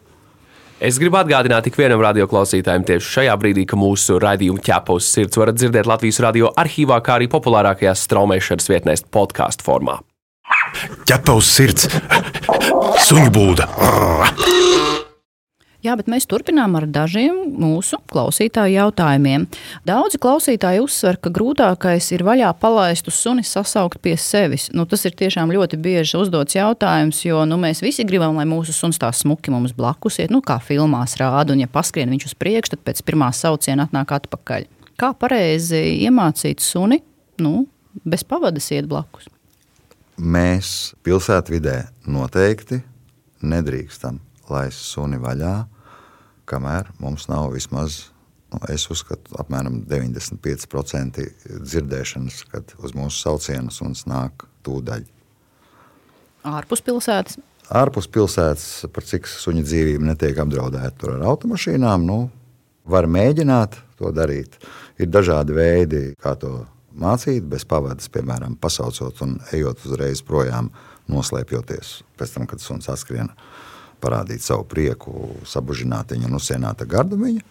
Es 0.78 1.00
gribu 1.00 1.16
atgādināt 1.18 1.66
ik 1.66 1.74
vienam 1.74 2.02
radioklausītājam 2.04 2.84
tieši 2.86 3.08
šajā 3.16 3.32
brīdī, 3.40 3.64
ka 3.66 3.78
mūsu 3.80 4.20
raidījumu 4.22 4.62
ķēpa 4.62 4.94
uz 4.94 5.08
sirds 5.10 5.40
varat 5.40 5.58
dzirdēt 5.58 5.88
Latvijas 5.90 6.20
radio 6.22 6.52
arhīvā, 6.60 7.00
kā 7.02 7.16
arī 7.18 7.26
populārākajās 7.32 8.04
straumēšanas 8.06 8.70
vietnēs 8.70 9.02
podkāstu 9.10 9.66
formā. 9.66 9.98
Ķepa 11.08 11.34
uz 11.40 11.48
sirds, 11.50 11.88
suņu 13.08 13.32
būda. 13.34 13.66
Jā, 15.78 15.92
bet 15.94 16.08
mēs 16.10 16.24
turpinām 16.26 16.72
ar 16.74 16.88
dažiem 16.90 17.36
mūsu 17.54 18.00
klausītāju 18.10 18.80
jautājumiem. 18.80 19.44
Daudzi 19.86 20.18
klausītāji 20.18 20.80
uzsver, 20.82 21.20
ka 21.22 21.30
grūtākais 21.30 22.08
ir 22.16 22.24
vaļā 22.26 22.48
palaistu 22.58 23.14
suni 23.14 23.44
sasaukt 23.46 24.00
pie 24.02 24.16
sevis. 24.18 24.66
Nu, 24.74 24.88
tas 24.90 25.06
ir 25.06 25.14
tiešām 25.14 25.54
ļoti 25.54 25.78
bieži 25.78 26.18
uzdots 26.18 26.58
jautājums, 26.58 27.22
jo 27.22 27.46
nu, 27.46 27.60
mēs 27.62 27.84
visi 27.84 28.02
gribam, 28.08 28.34
lai 28.40 28.48
mūsu 28.50 28.74
suns 28.74 28.98
tā 28.98 29.12
smuki 29.14 29.54
mums 29.54 29.76
blakus 29.78 30.18
iet, 30.18 30.34
nu, 30.34 30.42
kā 30.42 30.58
filmās 30.58 31.14
rāda. 31.22 31.54
Un, 31.54 31.62
ja 31.62 31.70
paskrien 31.70 32.10
viņš 32.10 32.26
uz 32.32 32.36
priekšu, 32.42 32.74
tad 32.74 32.82
pēc 32.90 33.06
pirmā 33.06 33.30
sauciena 33.30 33.86
atnāk 33.86 34.18
atpakaļ. 34.18 34.66
Kā 34.98 35.14
pareizi 35.14 35.78
iemācīt 36.02 36.58
suni, 36.58 37.04
nu, 37.38 37.68
bez 38.02 38.26
pavadas 38.26 38.72
iet 38.74 38.90
blakus? 38.90 39.30
Mēs 40.18 40.96
pilsētvidē 41.06 41.84
noteikti 42.10 42.82
nedrīkstam 43.46 44.24
laist 44.52 44.84
suni 44.90 45.18
vaļā, 45.20 45.54
kamēr 46.48 46.92
mums 47.02 47.28
nav 47.28 47.52
vismaz, 47.54 48.06
nu, 48.52 48.60
es 48.72 48.86
uzskatu, 48.92 49.36
apmēram 49.40 49.82
95% 49.88 51.26
dzirdēšanas, 51.48 52.40
kad 52.52 52.74
uz 52.82 52.96
mūsu 52.96 53.20
saucienu 53.20 53.74
suns 53.74 54.06
nāk 54.08 54.46
tūdaļ. 54.66 55.04
Ārpus 56.48 56.82
pilsētas. 56.84 57.38
Ārpus 57.68 58.08
pilsētas, 58.08 58.86
par 58.94 59.04
cik 59.04 59.28
suņa 59.28 59.62
dzīvība 59.66 60.12
netiek 60.14 60.38
apdraudēta 60.40 60.94
tur 60.96 61.18
ar 61.18 61.26
automašīnām, 61.34 62.06
nu, 62.08 62.22
var 62.88 63.08
mēģināt 63.10 63.76
to 64.00 64.12
darīt. 64.16 64.56
Ir 64.96 65.10
dažādi 65.12 65.56
veidi, 65.56 66.02
kā 66.20 66.32
to 66.40 66.62
mācīt, 66.98 67.44
bez 67.48 67.66
pavadas, 67.68 68.08
piemēram, 68.12 68.56
pasaucot 68.60 69.20
un 69.26 69.36
ejot 69.52 69.84
uzreiz 69.86 70.22
projām, 70.24 70.72
noslēpjoties 71.08 71.98
pēc 72.18 72.34
tam, 72.34 72.48
kad 72.48 72.62
suns 72.62 72.88
atskrien 72.92 73.30
parādīt 74.02 74.42
savu 74.44 74.66
prieku, 74.68 75.12
sabužināt 75.48 76.14
viņu 76.14 76.28
un 76.30 76.38
uzsienāt 76.38 76.82
ar 76.84 76.90
gardumiņu. 76.90 77.44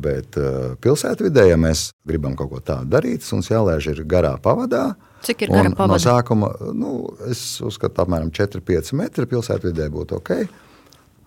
Bet 0.00 0.38
eh, 0.40 0.72
pilsētvidē, 0.80 1.50
ja 1.50 1.58
mēs 1.60 1.90
gribam 2.08 2.36
kaut 2.38 2.48
ko 2.54 2.60
tādu 2.64 2.88
darīt, 2.94 3.26
suns 3.26 3.50
jālēž 3.50 3.90
ir 3.92 4.04
garā 4.08 4.32
pavadā. 4.40 4.94
Cik 5.26 5.44
ir 5.44 5.52
gara 5.52 5.68
Un 5.68 5.74
No 5.74 5.80
pavada? 5.82 6.00
sākuma, 6.00 6.48
nu, 6.72 6.92
es 7.28 7.60
uzskatu, 7.60 8.00
apmēram 8.04 8.30
4-5 8.32 8.94
metri 8.96 9.28
pilsētvidē 9.28 9.90
būtu 9.92 10.16
ok. 10.20 10.32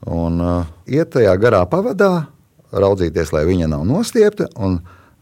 Un 0.10 0.42
uh, 0.42 0.66
iet 0.90 1.12
tajā 1.14 1.36
garā 1.38 1.62
pavadā, 1.70 2.26
raudzīties, 2.74 3.34
lai 3.36 3.46
viņa 3.46 3.70
nav 3.70 3.86
nostiepta, 3.86 4.48
un 4.58 4.80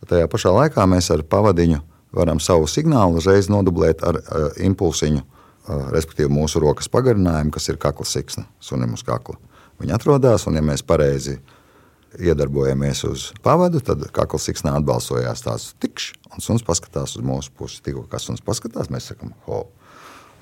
tajā 0.08 0.30
pašā 0.32 0.54
laikā 0.54 0.86
mēs 0.88 1.10
ar 1.12 1.26
pavadiņu 1.28 1.82
varam 2.16 2.40
savu 2.40 2.68
signālu 2.70 3.20
uzreiz 3.20 3.50
nodublēt 3.52 4.06
ar 4.08 4.22
uh, 4.22 4.48
impulsiņu, 4.64 5.24
uh, 5.26 5.37
respektīvi 5.68 6.32
mūsu 6.32 6.62
rokas 6.64 6.90
pagarinājumu, 6.92 7.52
kas 7.56 7.70
ir 7.72 7.80
kakla 7.82 8.08
siksna, 8.08 8.46
sunim 8.64 8.96
uz 8.96 9.04
kakla. 9.08 9.38
Viņa 9.82 9.98
atrodas, 10.00 10.48
un 10.50 10.58
ja 10.58 10.64
mēs 10.66 10.84
pareizi 10.86 11.38
iedarbojamies 12.18 13.04
uz 13.06 13.28
pavadu, 13.46 13.82
tad 13.84 14.08
kakla 14.16 14.40
siksnā 14.42 14.74
atbalsojās 14.80 15.44
tās 15.46 15.70
tikš, 15.82 16.14
un 16.34 16.44
suns 16.44 16.66
paskatās 16.66 17.18
uz 17.20 17.26
mūsu 17.26 17.54
pusi. 17.58 17.82
Tikko 17.86 18.08
kā 18.12 18.22
suns 18.22 18.44
paskatās, 18.46 18.92
mēs 18.94 19.12
sakam, 19.12 19.36
ho. 19.48 19.66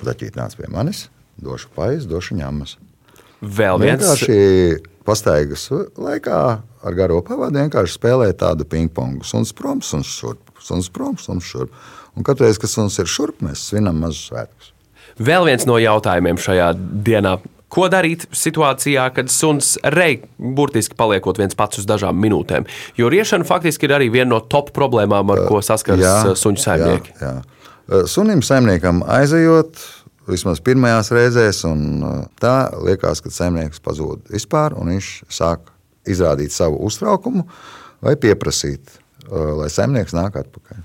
Zaķīt 0.05 0.35
nāca 0.35 0.59
pie 0.59 0.69
manis, 0.71 1.07
došu 1.41 1.71
paies, 1.75 2.07
došu 2.07 2.37
ņemas. 2.39 2.75
Vēl 3.41 3.79
viens. 3.81 4.01
Vienkārši 4.01 4.83
pastaigas 5.07 5.67
laikā 5.71 6.39
ar 6.59 6.97
garo 6.97 7.21
pavadu 7.25 7.61
vienkārši 7.61 7.97
spēlēja 7.97 8.37
tādu 8.45 8.67
pingpongu. 8.69 9.25
Suns 9.27 9.53
prom, 9.55 9.81
suns 9.85 10.09
šurp, 10.11 10.53
suns 10.63 10.89
prom, 10.93 11.17
suns 11.21 11.47
šurp. 11.47 11.73
Un 12.15 12.27
katru 12.27 12.47
reizi, 12.47 12.61
kad 12.63 12.71
suns 12.71 12.99
ir 13.01 13.11
šurp, 13.11 13.43
mēs 13.43 13.67
svinam 13.69 13.99
mazus 14.03 14.29
svētkus. 14.29 14.74
Vēl 15.15 15.47
viens 15.47 15.63
no 15.67 15.77
jautājumiem 15.79 16.39
šajā 16.41 16.71
dienā. 17.05 17.37
Ko 17.71 17.87
darīt 17.91 18.27
situācijā, 18.35 19.07
kad 19.15 19.31
suns 19.31 19.73
rei 19.95 20.19
burtiski 20.37 20.95
paliekot 20.95 21.39
viens 21.41 21.55
pats 21.57 21.81
uz 21.81 21.87
dažām 21.89 22.17
minūtēm? 22.21 22.67
Jo 22.99 23.09
riešana 23.11 23.47
faktiski 23.47 23.87
ir 23.87 23.95
arī 23.97 24.09
viena 24.13 24.29
no 24.35 24.39
top 24.39 24.71
problēmām, 24.75 25.33
ar 25.33 25.45
ko 25.49 25.61
saskaras 25.65 26.29
uh, 26.29 26.31
suņu 26.39 26.61
saimnieki. 26.61 27.15
Jā, 27.19 27.31
jā. 27.31 27.69
Uh, 27.85 28.05
sunim 28.11 28.43
saimniekam 28.45 29.01
aizejot, 29.17 29.81
vismaz 30.29 30.61
pirmajās 30.63 31.11
reizēs, 31.15 31.63
un 31.67 31.85
uh, 31.99 32.17
tā 32.41 32.55
liekas, 32.85 33.23
ka 33.25 33.33
saimnieks 33.33 33.83
pazūd 33.83 34.29
vispār, 34.35 34.77
un 34.79 34.93
viņš 34.93 35.11
sāk 35.33 35.71
izrādīt 36.07 36.53
savu 36.55 36.79
uztraukumu 36.85 37.47
vai 38.05 38.13
pieprasīt, 38.21 38.99
lai 39.31 39.71
saimnieks 39.73 40.13
nāk 40.13 40.37
atpakaļ. 40.43 40.83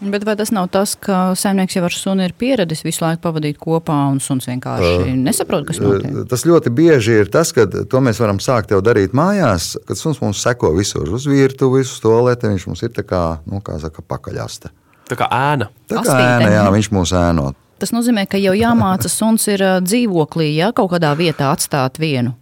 Bet 0.00 0.22
vai 0.22 0.36
tas 0.38 0.52
nav 0.54 0.68
tas, 0.70 0.92
ka 0.94 1.32
saimnieks 1.38 1.74
jau 1.74 1.82
ar 1.88 1.94
sunu 1.94 2.22
ir 2.22 2.34
pieradis 2.38 2.84
visu 2.86 3.02
laiku 3.02 3.24
pavadīt 3.24 3.58
kopā, 3.58 3.96
un 4.12 4.20
suns 4.22 4.46
vienkārši 4.46 4.92
uh, 4.94 5.08
nesaprot, 5.18 5.64
kas 5.66 5.80
notiek? 5.82 6.14
Tas 6.30 6.46
ļoti 6.46 6.70
bieži 6.74 7.16
ir 7.24 7.30
tas, 7.34 7.50
ka 7.54 7.66
to 7.66 8.02
mēs 8.04 8.20
varam 8.22 8.38
sākt 8.42 8.70
jau 8.74 8.78
darīt 8.84 9.16
mājās, 9.18 9.72
kad 9.88 9.98
suns 9.98 10.22
mums 10.22 10.42
seko 10.44 10.70
visur 10.76 11.10
uz 11.10 11.26
virtuvi, 11.26 11.82
uz 11.82 11.96
toleti. 12.04 12.46
Viņš 12.52 12.68
mums 12.70 12.84
ir 12.86 12.94
tā 12.94 13.02
kā, 13.08 13.22
nu, 13.50 13.58
kā 13.64 13.80
saka, 13.82 14.04
pakaļaste. 14.06 14.70
Tā 15.10 15.18
kā 15.18 15.30
ēna. 15.34 15.70
Tā 15.90 16.04
kā 16.06 16.18
ēna, 16.28 16.50
jā, 16.54 16.66
viņš 16.78 16.92
mūs 16.94 17.14
ēno. 17.18 17.50
Tas 17.82 17.94
nozīmē, 17.94 18.26
ka 18.30 18.38
jau 18.42 18.54
jāmāca 18.58 19.10
suns 19.10 19.46
ir 19.50 19.62
dzīvoklī, 19.82 20.52
ja 20.56 20.70
kaut 20.74 20.92
kādā 20.94 21.12
vietā 21.18 21.50
atstāt 21.54 21.98
vienu. 22.02 22.34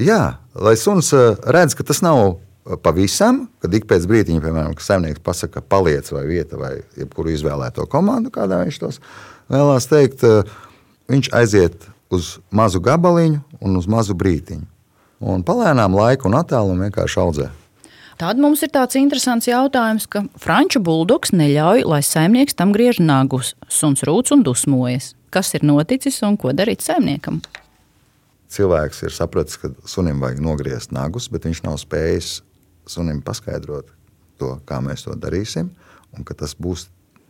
Jā, 0.00 0.22
lai 0.56 0.76
suns 0.76 1.12
redz, 1.44 1.76
ka 1.76 1.84
tas 1.88 2.02
nav 2.04 2.38
pavisam, 2.76 3.44
kad 3.62 3.74
ik 3.74 3.86
pēc 3.90 4.06
brīdiņa, 4.10 4.42
piemēram, 4.44 4.74
saimnieks 4.78 5.22
pasakā, 5.24 5.62
paliec 5.62 6.10
vai 6.14 6.24
vieta, 6.28 6.58
vai 6.60 6.72
jebkuru 6.98 7.32
izvēlēto 7.34 7.86
komandu, 7.90 8.32
kādā 8.34 8.62
viņš 8.64 8.80
tos 8.82 9.00
vēlās 9.50 9.88
teikt, 9.90 10.24
eh, 10.24 10.44
viņš 11.10 11.32
aiziet 11.34 11.88
uz 12.10 12.38
mazu 12.50 12.80
gabaliņu 12.80 13.40
un 13.60 13.76
uz 13.76 13.86
mazu 13.86 14.14
brīdiņu. 14.14 14.66
Un 15.20 15.42
palēnām 15.44 15.94
laiku 15.94 16.30
un 16.30 16.38
attālumu 16.38 16.88
vienkārši 16.88 17.18
audzē. 17.20 17.50
Tad 18.20 18.36
mums 18.36 18.62
ir 18.62 18.68
tāds 18.68 18.98
interesants 19.00 19.48
jautājums, 19.48 20.06
ka 20.08 20.26
franču 20.36 20.80
buldogs 20.84 21.32
neļauj, 21.32 21.86
lai 21.88 22.00
saimnieks 22.04 22.56
tam 22.56 22.72
griež 22.72 23.00
nagus. 23.00 23.54
Suns 23.68 24.04
rūc 24.04 24.32
un 24.32 24.42
dusmojas. 24.44 25.14
Kas 25.30 25.54
ir 25.54 25.64
noticis 25.64 26.20
un 26.26 26.36
ko 26.36 26.52
darīt 26.52 26.84
saimniekam? 26.84 27.40
Cilvēks 28.50 29.04
ir 29.06 29.14
sapratis, 29.14 29.56
ka 29.56 29.70
sunim 29.86 30.20
vajag 30.20 30.40
nogriezt 30.42 30.92
nagus, 30.92 31.30
bet 31.30 31.46
viņš 31.46 31.62
nav 31.64 31.78
spējis 31.80 32.40
sunim 32.90 33.22
paskaidrot 33.24 33.90
to, 34.40 34.56
kā 34.66 34.80
mēs 34.84 35.06
to 35.06 35.14
darīsim, 35.20 35.70
un 36.16 36.26
ka 36.26 36.36
tas 36.42 36.56
būs 36.56 36.88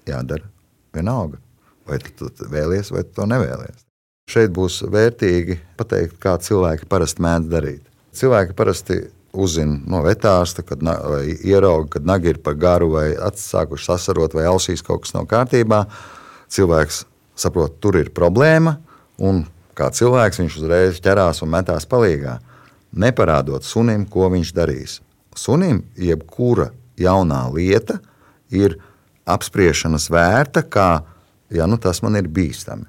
jādara 0.09 0.47
vienalga. 0.95 1.41
Vai 1.89 1.99
tu 1.99 2.29
to 2.29 2.49
vēlies, 2.51 2.93
vai 2.95 3.03
tu 3.07 3.17
to 3.19 3.27
nevēlies. 3.29 3.87
Šeit 4.31 4.53
būs 4.55 4.83
vērtīgi 4.87 5.59
pateikt, 5.79 6.21
kā 6.23 6.37
cilvēki 6.39 6.87
parasti 6.91 7.25
mēdz 7.25 7.51
darīt. 7.51 7.87
Cilvēki 8.15 8.55
parasti 8.59 9.01
uzzina 9.35 9.79
no 9.91 10.03
vetārsta, 10.05 10.63
kad 10.67 10.83
ierauga, 11.47 11.97
kad 11.97 12.07
nagi 12.07 12.33
ir 12.35 12.41
par 12.43 12.55
garu, 12.59 12.93
vai 12.95 13.09
atsākuši 13.15 13.89
sasarot, 13.91 14.35
vai 14.39 14.47
ausīs 14.51 14.85
kaut 14.87 15.05
kas 15.05 15.15
nav 15.17 15.27
kārtībā. 15.31 15.85
Cilvēks 16.51 17.05
saprot, 17.39 17.79
tur 17.83 17.99
ir 17.99 18.13
problēma, 18.15 18.77
un 19.19 19.45
kā 19.79 19.91
cilvēks 19.95 20.43
viņš 20.43 20.59
uzreiz 20.63 21.03
ķerās 21.03 21.43
un 21.43 21.55
metās 21.55 21.87
palīgā, 21.91 22.39
neparādot 22.91 23.67
sunim, 23.67 24.07
ko 24.11 24.31
viņš 24.31 24.55
darīs 24.55 24.99
sunim 25.41 25.83
jebkura 25.99 26.71
jaunā 27.01 27.47
lieta 27.55 27.99
ir 28.53 28.77
apspriešanas 29.31 30.09
vērta, 30.13 30.65
kā 30.67 30.91
ja, 31.55 31.67
nu, 31.71 31.79
tas 31.81 32.03
man 32.05 32.19
ir 32.21 32.29
bīstami. 32.29 32.89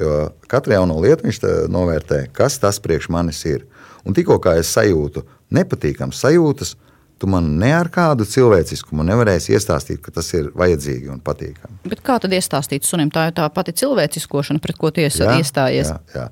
Jo 0.00 0.30
katru 0.48 0.74
jauno 0.78 0.96
lietu 1.02 1.26
viņš 1.26 1.40
novērtē, 1.72 2.22
kas 2.32 2.58
tas 2.60 2.80
priekš 2.80 3.10
manis 3.12 3.42
ir. 3.48 3.66
Un 4.06 4.16
tikko 4.16 4.38
es 4.54 4.70
sajūtu 4.72 5.26
nepatīkamas 5.52 6.22
sajūtas, 6.24 6.76
tu 7.20 7.28
man 7.28 7.50
ne 7.60 7.68
ar 7.76 7.90
kādu 7.92 8.24
cilvēciskumu 8.24 9.04
nevarēsi 9.04 9.52
iestāstīt, 9.52 10.00
ka 10.00 10.14
tas 10.14 10.30
ir 10.32 10.48
vajadzīgi 10.56 11.10
un 11.12 11.20
patīkami. 11.20 11.82
Bet 11.84 12.00
kā 12.06 12.16
tad 12.22 12.32
iestāstīt 12.32 12.88
sunim? 12.88 13.10
Tā 13.12 13.26
ir 13.28 13.36
tā 13.36 13.44
pati 13.52 13.74
cilvēciskošana, 13.76 14.62
pret 14.64 14.80
ko 14.80 14.92
tiesa 14.94 15.36
iestājies. 15.36 15.92
Jā, 15.92 16.00
jā. 16.16 16.26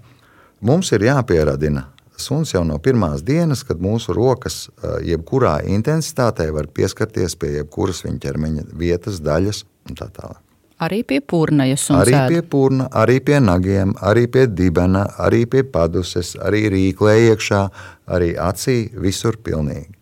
Mums 0.64 0.88
ir 0.96 1.04
jāpieradina 1.10 1.84
suns 2.20 2.54
jau 2.54 2.64
no 2.66 2.78
pirmās 2.82 3.22
dienas, 3.26 3.64
kad 3.66 3.80
mūsu 3.82 4.14
rokas 4.16 4.66
jebkurā 5.06 5.58
intensitātē 5.70 6.50
var 6.54 6.68
pieskarties 6.74 7.38
pie 7.38 7.58
jebkuras 7.58 8.04
viņa 8.06 8.22
ķermeņa 8.26 8.68
vietas, 8.78 9.22
daļas 9.24 9.64
un 9.88 9.98
tā 9.98 10.10
tālāk. 10.12 10.42
Arī 10.78 11.00
pie 11.02 11.18
pūna, 11.18 11.64
ja 11.66 11.74
suns 11.74 12.04
arī 12.04 12.18
pie 12.30 12.42
pūna, 12.46 12.86
arī 12.94 13.18
pie 13.26 13.40
nagiem, 13.42 13.96
arī 13.98 14.28
pie 14.30 14.44
dibena, 14.46 15.08
arī 15.18 15.42
pie 15.50 15.64
paduses, 15.66 16.36
arī 16.38 16.68
rīklē 16.70 17.16
iekšā, 17.32 17.62
arī 18.14 18.36
acī, 18.38 18.84
visur 18.94 19.40
pilnīgi. 19.42 19.98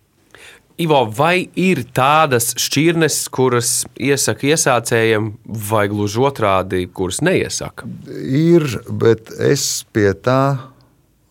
Ivo, 0.85 0.99
vai 1.09 1.47
ir 1.57 1.87
tādas 1.97 2.51
šķirnes, 2.61 3.23
kuras 3.33 3.71
iesaka 3.97 4.51
iesācējiem, 4.51 5.31
vai 5.71 5.87
gluži 5.89 6.21
otrādi, 6.29 6.83
kuras 6.93 7.23
neiesaka? 7.25 7.89
Ir, 8.13 8.69
bet 8.93 9.33
es 9.41 9.87
pie 9.97 10.11
tā 10.13 10.76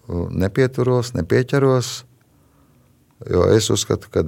nepieturos, 0.07 1.13
nepieķeros. 1.15 1.93
Jo 3.31 3.45
es 3.53 3.69
uzskatu, 3.73 4.11
ka 4.11 4.25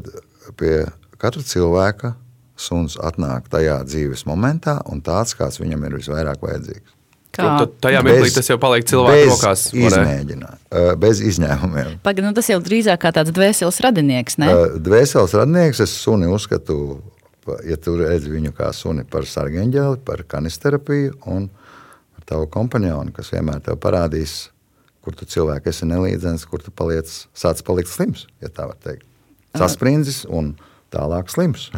pie 0.57 0.85
katra 1.19 1.43
cilvēka 1.43 2.15
suns 2.57 2.95
atnāk 2.97 3.49
tajā 3.53 3.81
dzīves 3.85 4.23
momentā 4.25 4.79
un 4.89 5.03
tāds, 5.05 5.35
kāds 5.37 5.59
viņam 5.61 5.83
ir 5.85 5.97
visvairāk 5.99 6.41
vajadzīgs. 6.41 6.93
Kā? 7.37 7.51
Tad 7.59 7.75
tajā 7.83 7.99
mirklī 8.01 8.31
tas 8.33 8.47
jau 8.49 8.57
paliek 8.57 8.87
cilvēku 8.87 9.27
rokās. 9.29 9.67
Izmēģināt, 9.75 10.63
bez 10.97 11.19
izņēmumiem. 11.21 11.99
Pagaid, 12.01 12.25
nu 12.25 12.31
tas 12.33 12.49
jau 12.49 12.57
drīzāk 12.63 13.03
kā 13.03 13.11
tāds 13.13 13.35
dvēseles 13.35 13.77
radinieks, 13.85 14.39
ne? 14.41 14.49
Dvēseles 14.81 15.35
radinieks, 15.37 15.83
es 15.85 15.93
suni 16.01 16.31
uzskatu, 16.31 16.97
ja 17.67 17.77
tu 17.77 17.93
redzi 17.99 18.31
viņu 18.33 18.55
kā 18.57 18.71
suni 18.73 19.05
par 19.05 19.27
sargeņģeli, 19.29 20.01
par 20.07 20.25
kanisterapiju 20.33 21.19
un 21.29 21.51
par 22.15 22.25
tavu 22.33 22.49
kompanionu, 22.55 23.13
kas 23.13 23.29
vienmēr 23.35 23.61
tev 23.67 23.77
parādīs 23.83 24.47
kur 25.07 25.15
tu 25.15 25.23
cilvēki 25.23 25.71
esi 25.71 25.87
nelīdzens, 25.87 26.43
kur 26.51 26.59
tu 26.59 26.73
paliec, 26.75 27.07
sāc 27.31 27.61
palikt 27.63 27.87
slims, 27.87 28.25
ja 28.43 28.51
tā 28.51 28.65
var 28.67 28.75
teikt. 28.83 29.05
Sasprindzis 29.55 30.25
un 30.27 30.57
tālāk 30.91 31.31
slims. 31.31 31.69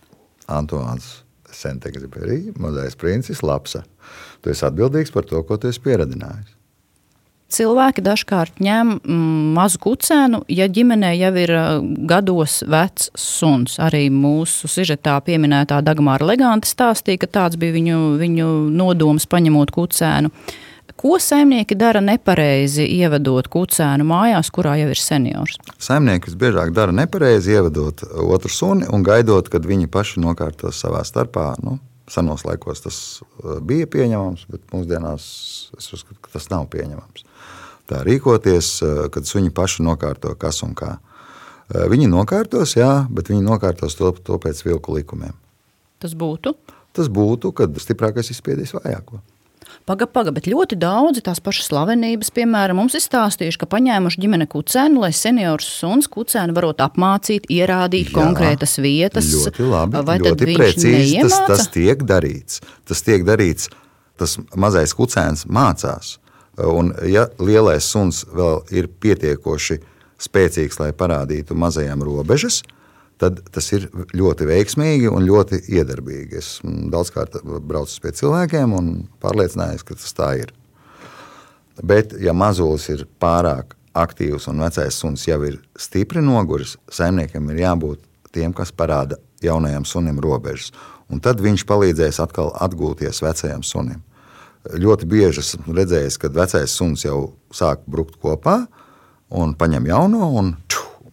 Antoāns 0.58 1.24
Sentegribērī, 1.50 2.52
mazais 2.62 2.94
princis, 2.98 3.42
lapsa. 3.42 3.82
Tu 4.38 4.52
esi 4.52 4.62
atbildīgs 4.68 5.10
par 5.10 5.26
to, 5.26 5.40
ko 5.42 5.58
tu 5.58 5.66
esi 5.72 5.82
pieradinājis. 5.82 6.52
Cilvēki 7.56 8.02
dažkārt 8.02 8.60
ņem 8.62 8.92
mm, 8.98 9.42
mazu 9.54 9.80
kucēnu, 9.82 10.40
ja 10.50 10.66
ģimenē 10.70 11.12
jau 11.14 11.32
ir 11.42 11.52
gados 12.10 12.60
vecs 12.70 13.10
suns. 13.18 13.80
Arī 13.82 14.04
mūsu 14.14 14.70
sižetā 14.70 15.16
pieminētā 15.26 15.80
Dagmāra 15.86 16.26
Leganta 16.30 16.70
stāstīja, 16.70 17.24
ka 17.24 17.30
tāds 17.40 17.58
bija 17.58 17.74
viņu, 17.78 17.98
viņu 18.22 18.52
nodoms 18.74 19.26
paņemot 19.30 19.74
kucēnu. 19.74 20.30
Uh, 20.30 20.62
Ko 20.96 21.18
saimnieki 21.20 21.76
dara 21.76 22.00
nepareizi, 22.00 22.86
ievedot 22.88 23.50
kucēnu 23.52 24.04
mājās, 24.08 24.48
kurā 24.48 24.78
jau 24.80 24.88
ir 24.94 25.00
seniors? 25.00 25.58
Saimnieki 25.76 26.30
visbiežāk 26.30 26.72
dara 26.76 26.94
nepareizi, 26.96 27.52
ievedot 27.52 28.06
otru 28.24 28.48
suni 28.48 28.88
un 28.88 29.04
gaidot, 29.04 29.50
kad 29.52 29.68
viņi 29.68 29.90
paši 29.92 30.22
nokārtos 30.24 30.80
savā 30.80 31.02
starpā. 31.04 31.50
Nu, 31.60 31.76
senos 32.08 32.46
laikos 32.48 32.80
tas 32.86 33.00
uh, 33.20 33.58
bija 33.60 33.90
pieņemams, 33.92 34.46
bet 34.48 34.64
mūsdienās 34.72 35.28
es 35.76 35.90
uzskatu, 35.92 36.16
ka 36.24 36.32
tas 36.38 36.48
nav 36.48 36.70
pieņemams. 36.72 37.28
Tā 37.92 38.00
rīkoties, 38.08 38.72
uh, 38.80 39.04
kad 39.12 39.28
suņi 39.28 39.52
paši 39.52 39.84
nokārto 39.84 40.32
kas 40.40 40.62
un 40.64 40.72
kā. 40.78 40.96
Uh, 40.96 41.84
viņi 41.92 42.08
nokārtos, 42.08 42.72
jā, 42.80 43.04
bet 43.12 43.28
viņi 43.34 43.44
nokārtos 43.44 44.00
to, 44.00 44.14
to 44.24 44.40
pēc 44.40 44.64
vilku 44.64 44.96
likumiem. 44.96 45.36
Tas 46.00 46.16
būtu? 46.16 46.56
Tas 46.96 47.12
būtu, 47.12 47.52
kad 47.52 47.76
stiprākais 47.84 48.32
izspiedīs 48.32 48.72
vājāko. 48.80 49.20
Pagaid, 49.86 50.10
pagaid, 50.10 50.34
bet 50.34 50.48
ļoti 50.50 50.74
daudzi 50.82 51.20
tās 51.22 51.38
pašas 51.38 51.68
slavenības, 51.70 52.32
piemēram, 52.34 52.80
mums 52.80 52.96
ir 52.98 53.04
stāstījuši, 53.04 53.60
ka 53.60 53.68
paņēmuši 53.70 54.18
ģimene 54.24 54.48
kucēnu, 54.50 54.98
lai 55.04 55.12
seniors 55.14 55.68
suns 55.78 56.08
kucēnu 56.10 56.56
varot 56.56 56.82
apmācīt, 56.82 57.46
ierādīt 57.54 58.10
Jā, 58.10 58.16
konkrētas 58.16 58.80
vietas. 58.82 59.30
Ļoti 59.30 59.68
labi, 59.70 60.02
vai 60.08 60.18
ļoti 60.24 60.56
precīzi 60.58 61.22
tas, 61.22 61.38
tas 61.52 61.70
tiek 61.70 62.02
darīts. 62.02 62.64
Tas 62.82 63.06
tiek 63.06 63.22
darīts, 63.28 63.70
tas 64.18 64.34
mazais 64.58 64.90
kucēns 64.98 65.46
mācās. 65.46 66.16
Un 66.58 66.90
ja 67.06 67.28
lielais 67.38 67.86
suns 67.86 68.24
vēl 68.26 68.64
ir 68.74 68.90
pietiekoši 68.90 69.78
spēcīgs, 70.26 70.80
lai 70.82 70.90
parādītu 70.98 71.54
mazajam 71.54 72.02
robežas, 72.02 72.64
tad 72.64 72.75
tas 73.18 73.70
ir 73.72 73.88
ļoti 74.16 74.48
veiksmīgi 74.48 75.08
un 75.08 75.24
ļoti 75.24 75.62
iedarbīgi. 75.72 76.36
Es 76.36 76.50
daudzkārt 76.64 77.38
braucu 77.44 78.00
pie 78.02 78.12
cilvēkiem 78.16 78.74
un 78.76 78.92
pārliecinājies, 79.22 79.84
ka 79.86 79.96
tas 79.96 80.16
tā 80.16 80.32
ir. 80.42 80.52
Bet, 81.84 82.14
ja 82.20 82.32
mazulis 82.36 82.88
ir 82.92 83.04
pārāk 83.20 83.74
aktīvs 83.96 84.48
un 84.52 84.60
vecais 84.64 84.96
suns 84.96 85.24
jau 85.28 85.40
ir 85.48 85.58
stipri 85.80 86.22
noguris, 86.24 86.76
saimniekam 86.92 87.48
ir 87.52 87.62
jābūt 87.64 88.02
tiem, 88.36 88.52
kas 88.56 88.72
parāda 88.72 89.18
jaunajam 89.44 89.84
sunim 89.88 90.20
robežas. 90.20 90.72
Un 91.12 91.20
tad 91.22 91.40
viņš 91.40 91.64
palīdzēs 91.68 92.18
atkal 92.24 92.50
atgūties 92.64 93.22
vecajam 93.22 93.62
sunim. 93.64 94.02
Ļoti 94.66 95.06
bieži 95.06 95.42
esmu 95.44 95.76
redzējis, 95.76 96.16
kad 96.18 96.34
vecais 96.34 96.72
suns 96.74 97.04
jau 97.04 97.36
sāk 97.54 97.84
brukt 97.86 98.16
kopā 98.22 98.64
un 99.30 99.54
paņem 99.58 99.86
jauno, 99.86 100.32
un, 100.40 100.56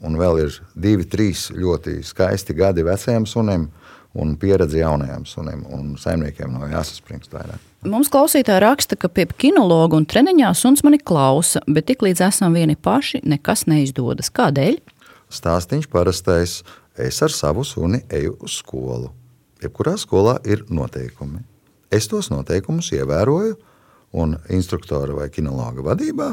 un 0.04 0.18
vēl 0.20 0.42
ir 0.44 0.60
divi, 0.76 1.08
trīs 1.08 1.48
ļoti 1.56 2.02
skaisti 2.06 2.56
gadi 2.58 2.86
vecajam 2.86 3.26
sunim 3.30 3.70
un 4.14 4.36
pieredze 4.38 4.78
jaunajam 4.78 5.26
sunim. 5.26 5.64
Un 5.74 5.96
saimniekiem 6.00 6.54
nav 6.54 6.70
jāsaspringst 6.72 7.34
vairāk. 7.34 7.62
Mums 7.90 8.12
klausītāji 8.14 8.62
raksta, 8.64 8.96
ka 9.00 9.10
pie 9.12 9.26
kinologa 9.38 9.98
un 10.00 10.06
treniņā 10.08 10.54
suns 10.56 10.86
mani 10.86 11.02
klausa, 11.02 11.64
bet 11.68 11.90
tiklīdz 11.90 12.22
esam 12.30 12.56
vieni 12.56 12.78
paši, 12.80 13.24
nekas 13.28 13.66
neizdodas. 13.68 14.32
Kādēļ? 14.32 14.80
Stāstīņš 15.34 15.90
parastais. 15.92 16.62
Es 16.94 17.18
ar 17.26 17.34
savu 17.34 17.64
suni 17.66 18.04
eju 18.14 18.36
uz 18.46 18.60
skolu. 18.60 19.10
Jebkurā 19.64 19.96
skolā 19.98 20.36
ir 20.46 20.62
noteikumi. 20.70 21.42
Es 21.94 22.06
tos 22.10 22.30
noteikumus 22.30 22.92
ievēroju, 22.94 23.56
un 24.14 24.36
instruktora 24.54 25.16
vai 25.18 25.32
kinologa 25.34 25.82
vadībā 25.88 26.28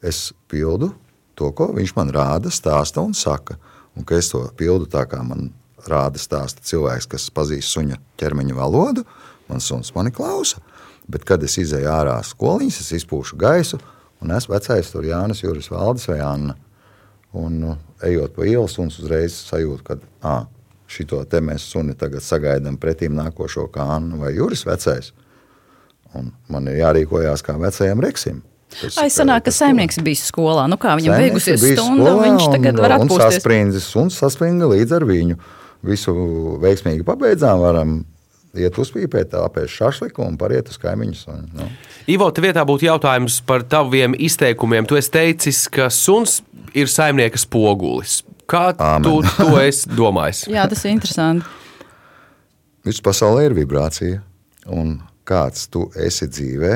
es 0.00 0.30
pildu 0.48 0.94
to, 1.38 1.50
ko 1.54 1.70
viņš 1.76 1.94
man 1.96 2.12
rāda, 2.14 2.52
stāsta 2.52 3.04
un 3.04 3.14
saka. 3.16 3.58
Un 3.98 4.06
ka 4.06 4.18
es 4.18 4.30
to 4.32 4.42
pildu 4.58 4.88
tā, 4.90 5.04
kā 5.10 5.20
man 5.26 5.50
rāda 5.88 6.20
stāsta 6.20 6.64
cilvēks, 6.66 7.08
kas 7.10 7.28
pazīst 7.34 7.72
suņa 7.74 7.98
ķermeņa 8.20 8.56
valodu, 8.58 9.04
man 9.48 9.62
suns 9.64 9.92
mani 9.96 10.12
klausa. 10.14 10.60
Bet, 11.08 11.24
kad 11.24 11.42
es 11.44 11.56
izēju 11.60 11.88
ārā 11.88 12.18
skoliņas, 12.26 12.82
es 12.82 12.92
izpūšu 13.00 13.38
gaisu, 13.40 13.78
un 14.22 14.34
es 14.36 14.48
vecais 14.50 14.90
tur 14.92 15.06
Jānis 15.08 15.42
Juris 15.44 15.70
Valdis 15.72 16.08
vai 16.10 16.18
Anna. 16.24 16.56
Un, 17.38 17.62
uh, 17.64 17.78
ejot 18.04 18.34
pa 18.36 18.46
ielas, 18.48 18.76
un 18.80 18.90
uzreiz 18.92 19.36
sajūtu, 19.48 19.84
ka 19.84 19.96
ah, 20.24 20.44
šito 20.88 21.20
te 21.28 21.40
mēs 21.44 21.66
suni 21.68 21.96
tagad 21.98 22.24
sagaidām 22.24 22.78
pretīm 22.80 23.16
nākošo 23.16 23.66
kā 23.72 23.84
Anna 23.96 24.20
vai 24.20 24.34
Juris 24.36 24.64
vecais. 24.68 25.12
Un 26.16 26.30
man 26.48 26.68
ir 26.70 26.80
jārīkojās 26.82 27.44
kā 27.44 27.56
vecajam 27.60 28.00
Reksim. 28.04 28.40
Ai, 29.00 29.08
sanāk, 29.10 29.46
ka 29.48 29.52
saimnieks 29.54 29.98
bija 30.04 30.20
skolā. 30.20 30.66
Nu 30.70 30.76
kā 30.80 30.92
viņam 30.98 31.14
Saimnieks 31.14 31.32
beigusies 31.32 31.62
stunda, 31.78 32.10
skolā, 32.10 32.26
viņš 32.26 32.44
tagad 32.52 32.74
un, 32.76 32.82
var 32.84 32.94
un 32.98 33.06
atpūsties. 33.06 33.38
sasprindzis, 33.38 33.88
un 33.98 34.10
saspringa 34.14 34.68
līdz 34.70 34.94
ar 34.98 35.06
viņu. 35.08 35.38
Visu 35.88 36.14
veiksmīgi 36.62 37.06
pabeidzām, 37.06 37.62
varam 37.62 37.92
iet 38.58 38.78
uzpīpēt, 38.80 39.34
apēst 39.38 39.76
šašliku 39.78 40.24
un 40.26 40.36
pariet 40.40 40.68
uz 40.72 40.78
kaimiņus. 40.82 41.22
Un, 41.32 41.44
nu. 41.54 41.68
Ivo, 42.10 42.28
te 42.34 42.42
vietā 42.44 42.64
būtu 42.66 42.88
jautājums 42.88 43.40
par 43.46 43.62
taviem 43.70 44.16
izteikumiem. 44.18 44.88
Tu 44.90 44.98
esi 44.98 45.12
teicis, 45.14 45.64
ka 45.72 45.88
suns 45.94 46.40
ir 46.76 46.90
saimnieka 46.90 47.38
spogulis. 47.40 48.20
Kā 48.48 48.70
Āmen. 48.74 49.04
tu 49.04 49.20
to 49.36 49.58
esi 49.60 49.90
domājis? 50.00 50.46
Jā, 50.50 50.64
tas 50.70 50.84
ir 50.84 50.94
interesanti. 50.96 51.44
Viss 52.88 53.02
pasaulē 53.04 53.48
ir 53.50 53.56
vibrācija, 53.58 54.22
un 54.72 54.98
kāds 55.28 55.66
tu 55.72 55.86
esi 56.00 56.28
dzīvē, 56.30 56.72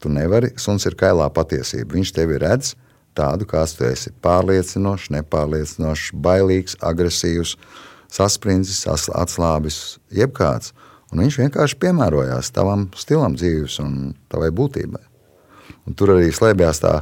tu 0.00 0.10
nevari. 0.12 0.52
Suns 0.60 0.86
ir 0.88 0.96
kailā 0.98 1.28
patiesība. 1.34 1.94
Viņš 1.98 2.14
tevi 2.16 2.38
redz 2.40 2.74
tādu, 3.16 3.46
kāds 3.48 3.76
tu 3.78 3.86
esi. 3.88 4.12
Pārliecinošs, 4.24 5.10
nepārliecinošs, 5.16 6.10
bailīgs, 6.24 6.76
agresīvs, 6.80 7.56
sasprindzis, 8.10 8.86
as- 8.90 9.10
atslābis, 9.14 9.98
jebkāds. 10.14 10.72
Un 11.10 11.24
viņš 11.24 11.38
vienkārši 11.42 11.78
piemērojās 11.82 12.52
tavam 12.54 12.88
stilam 12.96 13.34
dzīves 13.34 13.80
un 13.82 14.14
tavai 14.30 14.50
būtībai. 14.54 15.02
Un 15.86 15.96
tur 15.98 16.14
arī 16.14 16.30
slēpjas 16.30 16.82
tā 16.84 17.00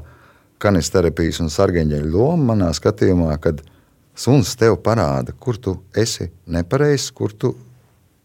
kanisterapijas 0.63 1.43
un 1.45 1.53
sargeņģeļa 1.53 2.13
loma 2.13 2.55
manā 2.55 2.71
skatījumā, 2.75 3.37
kad 3.41 3.61
suns 4.19 4.57
tev 4.59 4.79
parāda, 4.83 5.35
kur 5.39 5.61
tu 5.61 5.77
esi 5.95 6.31
nepareizs, 6.47 7.13
kur 7.13 7.33
tu 7.33 7.55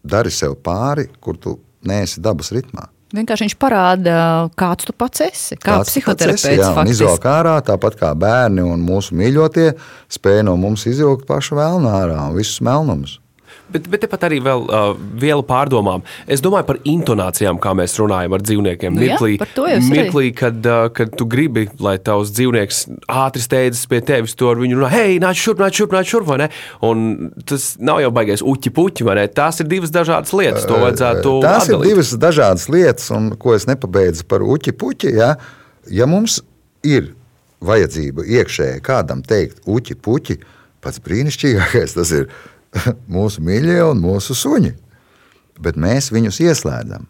dari 0.03 0.31
sev 0.31 0.55
pāri, 0.63 1.09
kur 1.19 1.37
tu 1.37 1.57
neesi 1.83 2.23
dabas 2.23 2.51
ritmā. 2.55 2.87
Vienkārši 3.13 3.45
viņš 3.45 3.55
parāda, 3.61 4.13
kāds 4.57 4.87
tu 4.89 4.93
pats 4.97 5.21
esi. 5.21 5.57
Kā 5.57 5.77
Kāds 5.77 5.77
pats 5.77 5.91
esi, 5.91 5.99
psihoterapeits 5.99 6.63
jā, 6.63 6.85
izvelk 6.95 7.27
ārā, 7.29 7.57
tāpat 7.65 7.97
kā 7.99 8.09
bērni 8.17 8.65
un 8.65 8.81
mūsu 8.81 9.13
mīļotie 9.19 9.67
spēja 10.11 10.47
no 10.47 10.55
mums 10.57 10.87
izvilkt 10.89 11.27
pašu 11.29 11.59
vēlnu 11.59 11.91
ārā 11.93 12.17
un 12.25 12.33
visus 12.39 12.57
melnumus. 12.65 13.19
Bet, 13.73 13.87
bet 13.89 14.03
tepat 14.05 14.27
arī 14.27 14.37
vēl 14.45 14.65
uh, 14.67 14.91
viela 15.19 15.43
pārdomām. 15.45 16.03
Es 16.29 16.43
domāju 16.43 16.67
par 16.67 16.79
intonācijām, 16.87 17.57
kā 17.61 17.73
mēs 17.77 17.95
runājam 17.97 18.35
ar 18.37 18.43
dzīvniekiem. 18.45 18.99
Nu 18.99 19.07
jā, 19.07 19.17
jau 19.17 19.65
es 19.71 19.89
mirklī 19.89 20.29
kad, 20.37 20.59
uh, 20.67 20.87
kad 20.93 21.15
tu 21.17 21.25
gribi, 21.29 21.65
lai 21.83 21.95
tavs 21.97 22.33
dzīvnieks 22.37 22.83
ātri 23.09 23.43
steidzas 23.43 23.87
pie 23.89 24.03
tevis, 24.05 24.35
to 24.37 24.51
ar 24.51 24.61
viņu 24.61 24.77
runā, 24.77 24.91
hei, 24.93 25.17
nāc 25.23 25.39
šurp, 25.41 25.63
nāc 25.63 25.77
šurp, 25.79 25.95
nāc 25.97 26.09
šurp, 26.09 26.27
vai 26.29 26.39
ne? 26.43 26.49
Un 26.85 27.33
tas 27.49 27.71
nav 27.81 28.03
jau 28.03 28.13
baigais 28.15 28.45
uķi 28.45 28.73
puķi, 28.77 29.07
vai 29.09 29.17
ne? 29.21 29.25
Tās 29.33 29.63
ir 29.63 29.69
divas 29.71 29.93
dažādas 29.93 30.35
lietas. 30.37 30.67
To 30.69 30.79
vajadzētu 30.83 31.35
Tās 31.43 31.67
ir 31.67 31.77
atdalīt. 31.77 31.89
divas 31.91 32.13
dažādas 32.21 32.69
lietas, 32.71 33.09
un 33.15 33.33
ko 33.39 33.57
es 33.57 33.67
nepabeidzu 33.69 34.27
par 34.29 34.45
uķi 34.45 34.77
puķi. 34.77 35.13
Ja, 35.17 35.33
ja 35.89 36.09
mums 36.09 36.41
ir 36.85 37.13
vajadzība 37.63 38.25
iekšēji 38.27 38.83
kādam 38.85 39.23
teikt 39.25 39.63
uķi 39.69 39.97
puķi, 40.03 40.39
pats 40.83 40.99
brīnišķīgākais 41.03 41.95
tas 41.95 42.11
ir 42.15 42.27
mūsu 43.15 43.43
mīļie 43.45 43.81
un 43.89 44.01
mūsu 44.03 44.35
suņi. 44.37 44.73
Bet 45.63 45.77
mēs 45.79 46.11
viņus 46.13 46.41
ieslēdzam. 46.43 47.05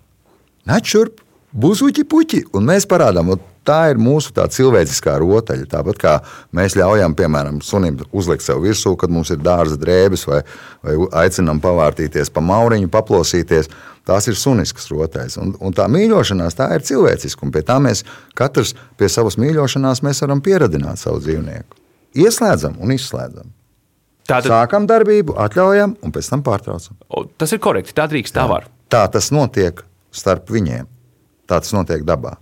Nāc 0.68 0.88
šurp, 0.88 1.22
būs 1.54 1.84
uķi 1.86 2.06
puķi, 2.10 2.42
un 2.56 2.68
mēs 2.68 2.88
parādām, 2.90 3.34
un 3.34 3.42
tā 3.68 3.80
ir 3.92 4.00
mūsu 4.02 4.34
tā 4.36 4.46
cilvēciskā 4.52 5.16
rotaļa. 5.22 5.68
Tāpat 5.72 6.00
kā 6.00 6.14
mēs 6.56 6.76
ļaujam, 6.80 7.16
piemēram, 7.18 7.62
sunim 7.64 8.00
uzlikt 8.12 8.46
sev 8.46 8.62
virsū, 8.64 8.96
kad 9.00 9.12
mums 9.14 9.32
ir 9.34 9.42
dārza 9.44 9.80
drēbes, 9.80 10.26
vai, 10.30 10.42
vai 10.84 10.98
aicinām 11.24 11.62
pavārtīties 11.64 12.32
pa 12.34 12.44
mauriņu, 12.44 12.92
paplosīties. 12.94 13.72
Tās 14.04 14.28
ir 14.28 14.36
suniskas 14.36 14.90
rotaļas. 14.92 15.38
Un, 15.40 15.54
un 15.64 15.76
tā 15.76 15.88
mīļošanās, 15.92 16.58
tā 16.60 16.68
ir 16.76 16.84
cilvēciska. 16.84 17.48
Pie 17.56 17.64
tā 17.64 17.80
mēs 17.84 18.04
katrs 18.36 18.76
pie 19.00 19.08
savas 19.08 19.40
mīļošanās 19.40 20.04
varam 20.04 20.44
pieradināt 20.44 21.00
savu 21.00 21.24
dzīvnieku. 21.24 21.80
Ieslēdzam 22.20 22.76
un 22.84 22.92
izslēdzam. 22.98 23.48
Tātad, 24.24 24.48
Sākam 24.54 24.86
darbību, 24.88 25.36
atļaujam, 25.36 25.98
un 26.00 26.12
pēc 26.16 26.30
tam 26.32 26.44
pārtraucam. 26.46 26.96
o, 27.10 27.26
tas 27.38 27.52
ir 27.52 27.60
korekti. 27.60 27.96
Tā 27.96 28.06
drīkst, 28.08 28.36
tā 28.38 28.46
var. 28.48 28.70
Tā 28.88 29.04
tas 29.12 29.32
notiek 29.36 29.84
starp 30.16 30.52
viņiem. 30.54 30.88
Tā 31.50 31.60
tas 31.60 31.74
notiek 31.76 32.06
dabā. 32.08 32.38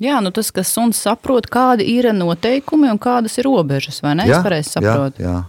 Jā, 0.00 0.18
nu 0.24 0.32
tas, 0.34 0.48
ka 0.50 0.64
suns 0.66 0.98
saprot, 1.04 1.46
kādi 1.52 1.84
ir 1.92 2.08
noteikumi 2.16 2.88
un 2.90 2.98
kādas 2.98 3.36
ir 3.38 3.46
robežas, 3.46 4.00
vai 4.02 4.16
ne? 4.18 4.26
Es 4.26 4.40
pareizi 4.42 4.72
saprotu. 4.74 5.22
jā, 5.22 5.28
jā. 5.30 5.42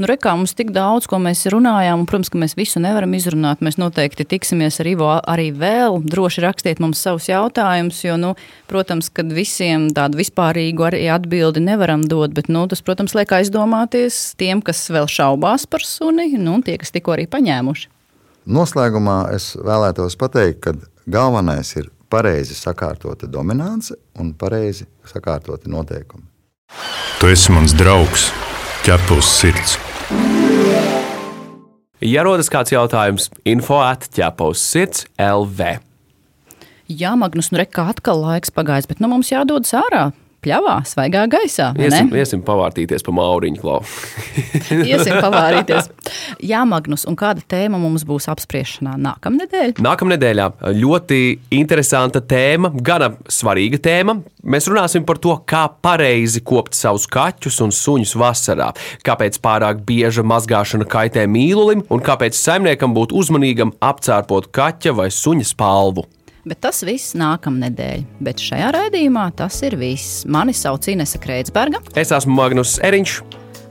Nu, 0.00 0.06
re, 0.08 0.14
kā 0.16 0.30
mums 0.32 0.54
tik 0.56 0.70
daudz, 0.72 1.04
ko 1.10 1.18
mēs 1.20 1.42
runājām, 1.52 2.00
un, 2.00 2.06
protams, 2.08 2.30
ka 2.32 2.38
mēs 2.40 2.54
visu 2.56 2.80
nevaram 2.80 3.12
izrunāt. 3.12 3.60
Mēs 3.60 3.76
noteikti 3.76 4.24
tiksimies 4.24 4.80
ar 4.80 4.88
Ivo 4.88 5.08
arī 5.28 5.50
vēl. 5.52 5.98
Droši 6.08 6.40
rakstiet 6.40 6.78
mums 6.80 7.02
savus 7.04 7.26
jautājumus, 7.28 7.98
jo, 8.06 8.14
nu, 8.16 8.30
protams, 8.70 9.10
kad 9.12 9.28
visiem 9.36 9.90
tādu 9.92 10.16
vispārīgu 10.22 10.86
arī 10.88 11.02
atbildi 11.12 11.60
nevaram 11.66 12.06
dot, 12.08 12.32
bet, 12.32 12.48
nu, 12.48 12.62
tas, 12.70 12.80
protams, 12.86 13.12
liek 13.18 13.34
aizdomāties 13.36 14.22
tiem, 14.40 14.62
kas 14.64 14.80
vēl 14.88 15.04
šaubās 15.04 15.68
par 15.68 15.84
suni, 15.84 16.30
nu, 16.38 16.56
un 16.56 16.64
tie, 16.64 16.78
kas 16.80 16.96
tikko 16.96 17.18
arī 17.18 17.28
paņēmuši. 17.28 17.92
Noslēgumā 18.48 19.18
es 19.36 19.50
vēlētos 19.60 20.16
pateikt, 20.16 20.64
ka 20.64 20.74
galvenais 21.12 21.74
ir 21.76 21.92
pareizi 22.08 22.56
sakārtota 22.56 23.28
dominance 23.28 24.00
un 24.16 24.32
pareizi 24.32 24.88
sakārtoti 25.12 25.68
noteikumi. 25.68 26.24
Tu 27.20 27.34
esi 27.36 27.52
mans 27.52 27.76
draugs, 27.76 28.30
ķepa 28.88 29.20
uz 29.20 29.28
sirds. 29.36 29.76
Ja 32.00 32.24
rodas 32.24 32.48
kāds 32.48 32.72
jautājums, 32.72 33.28
info 33.44 33.82
atķēpa 33.84 34.46
uz 34.48 34.62
sirds 34.64 35.04
LV. 35.20 35.76
Jā, 36.90 37.12
Magnus, 37.14 37.50
nu, 37.52 37.60
re, 37.60 37.66
kā 37.68 37.84
atkal 37.92 38.22
laiks 38.24 38.50
pagājis, 38.50 38.88
bet, 38.90 39.02
nu, 39.04 39.10
mums 39.12 39.28
jādodas 39.30 39.74
ārā. 39.76 40.08
Pļavā, 40.40 40.78
svaigā 40.88 41.26
gaisā. 41.28 41.66
Iesim, 41.76 42.08
iesim 42.16 42.40
pavārtīties 42.46 43.04
pa 43.04 43.12
mauriņu 43.12 43.60
klau. 43.60 43.80
Iesim 44.90 45.18
pavārīties. 45.20 45.90
Jā, 46.48 46.62
Magnus, 46.68 47.04
un 47.08 47.18
kāda 47.20 47.44
tēma 47.44 47.76
mums 47.80 48.06
būs 48.08 48.24
apspriešanā 48.32 48.94
nākamnedēļ? 49.04 49.74
Nākamā 49.84 50.14
nedēļā 50.14 50.46
ļoti 50.78 51.18
interesanta 51.58 52.22
tēma, 52.24 52.72
gana 52.80 53.10
svarīga 53.28 53.82
tēma. 53.84 54.16
Mēs 54.40 54.70
runāsim 54.72 55.04
par 55.08 55.20
to, 55.20 55.34
kā 55.44 55.66
pareizi 55.84 56.40
kopt 56.40 56.78
savus 56.78 57.04
kaķus 57.10 57.60
un 57.66 57.74
suņus 57.76 58.14
vasarā, 58.20 58.70
kāpēc 59.04 59.36
pārāk 59.44 59.84
bieža 59.84 60.24
mazgāšana 60.24 60.88
kaitē 60.88 61.26
mīlulim 61.28 61.84
un 61.92 62.06
kāpēc 62.06 62.38
saimniekam 62.38 62.96
būtu 62.96 63.20
uzmanīgam 63.20 63.74
apcērpot 63.84 64.48
kaķa 64.56 64.96
vai 64.96 65.10
suņa 65.12 65.50
spalvu. 65.52 66.06
Bet 66.48 66.62
tas 66.64 66.80
viss 66.86 67.16
nākamnedēļ. 67.18 68.04
Bet 68.24 68.40
šajā 68.40 68.70
raidījumā 68.76 69.26
tas 69.36 69.60
ir 69.66 69.76
viss. 69.80 70.22
Mani 70.24 70.54
sauc 70.56 70.88
Inese 70.88 71.20
Kreitsberga. 71.20 71.82
Es 71.98 72.12
esmu 72.16 72.36
Magnus 72.38 72.78
Eriņš. 72.84 73.18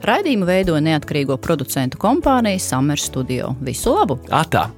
Raidījumu 0.06 0.48
veido 0.48 0.78
neatkarīgo 0.80 1.40
producentu 1.42 2.00
kompānija 2.00 2.62
Summer 2.64 3.00
Studio. 3.00 3.56
Visu 3.66 3.96
labu! 3.96 4.20
Atā! 4.32 4.70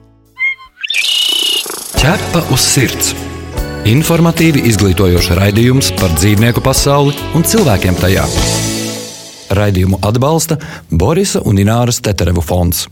Ķepa 2.02 2.48
uz 2.54 2.64
sirds! 2.66 3.12
Informatīvi 3.90 4.62
izglītojoši 4.70 5.38
raidījums 5.38 5.92
par 5.98 6.14
dzīvnieku 6.14 6.62
pasauli 6.66 7.16
un 7.38 7.46
cilvēkiem 7.46 7.98
tajā. 7.98 8.26
Raidījumu 9.58 10.00
atbalsta 10.06 10.60
Borisa 10.90 11.42
un 11.50 11.58
Ināras 11.62 12.02
Teterevu 12.06 12.44
fonds. 12.46 12.86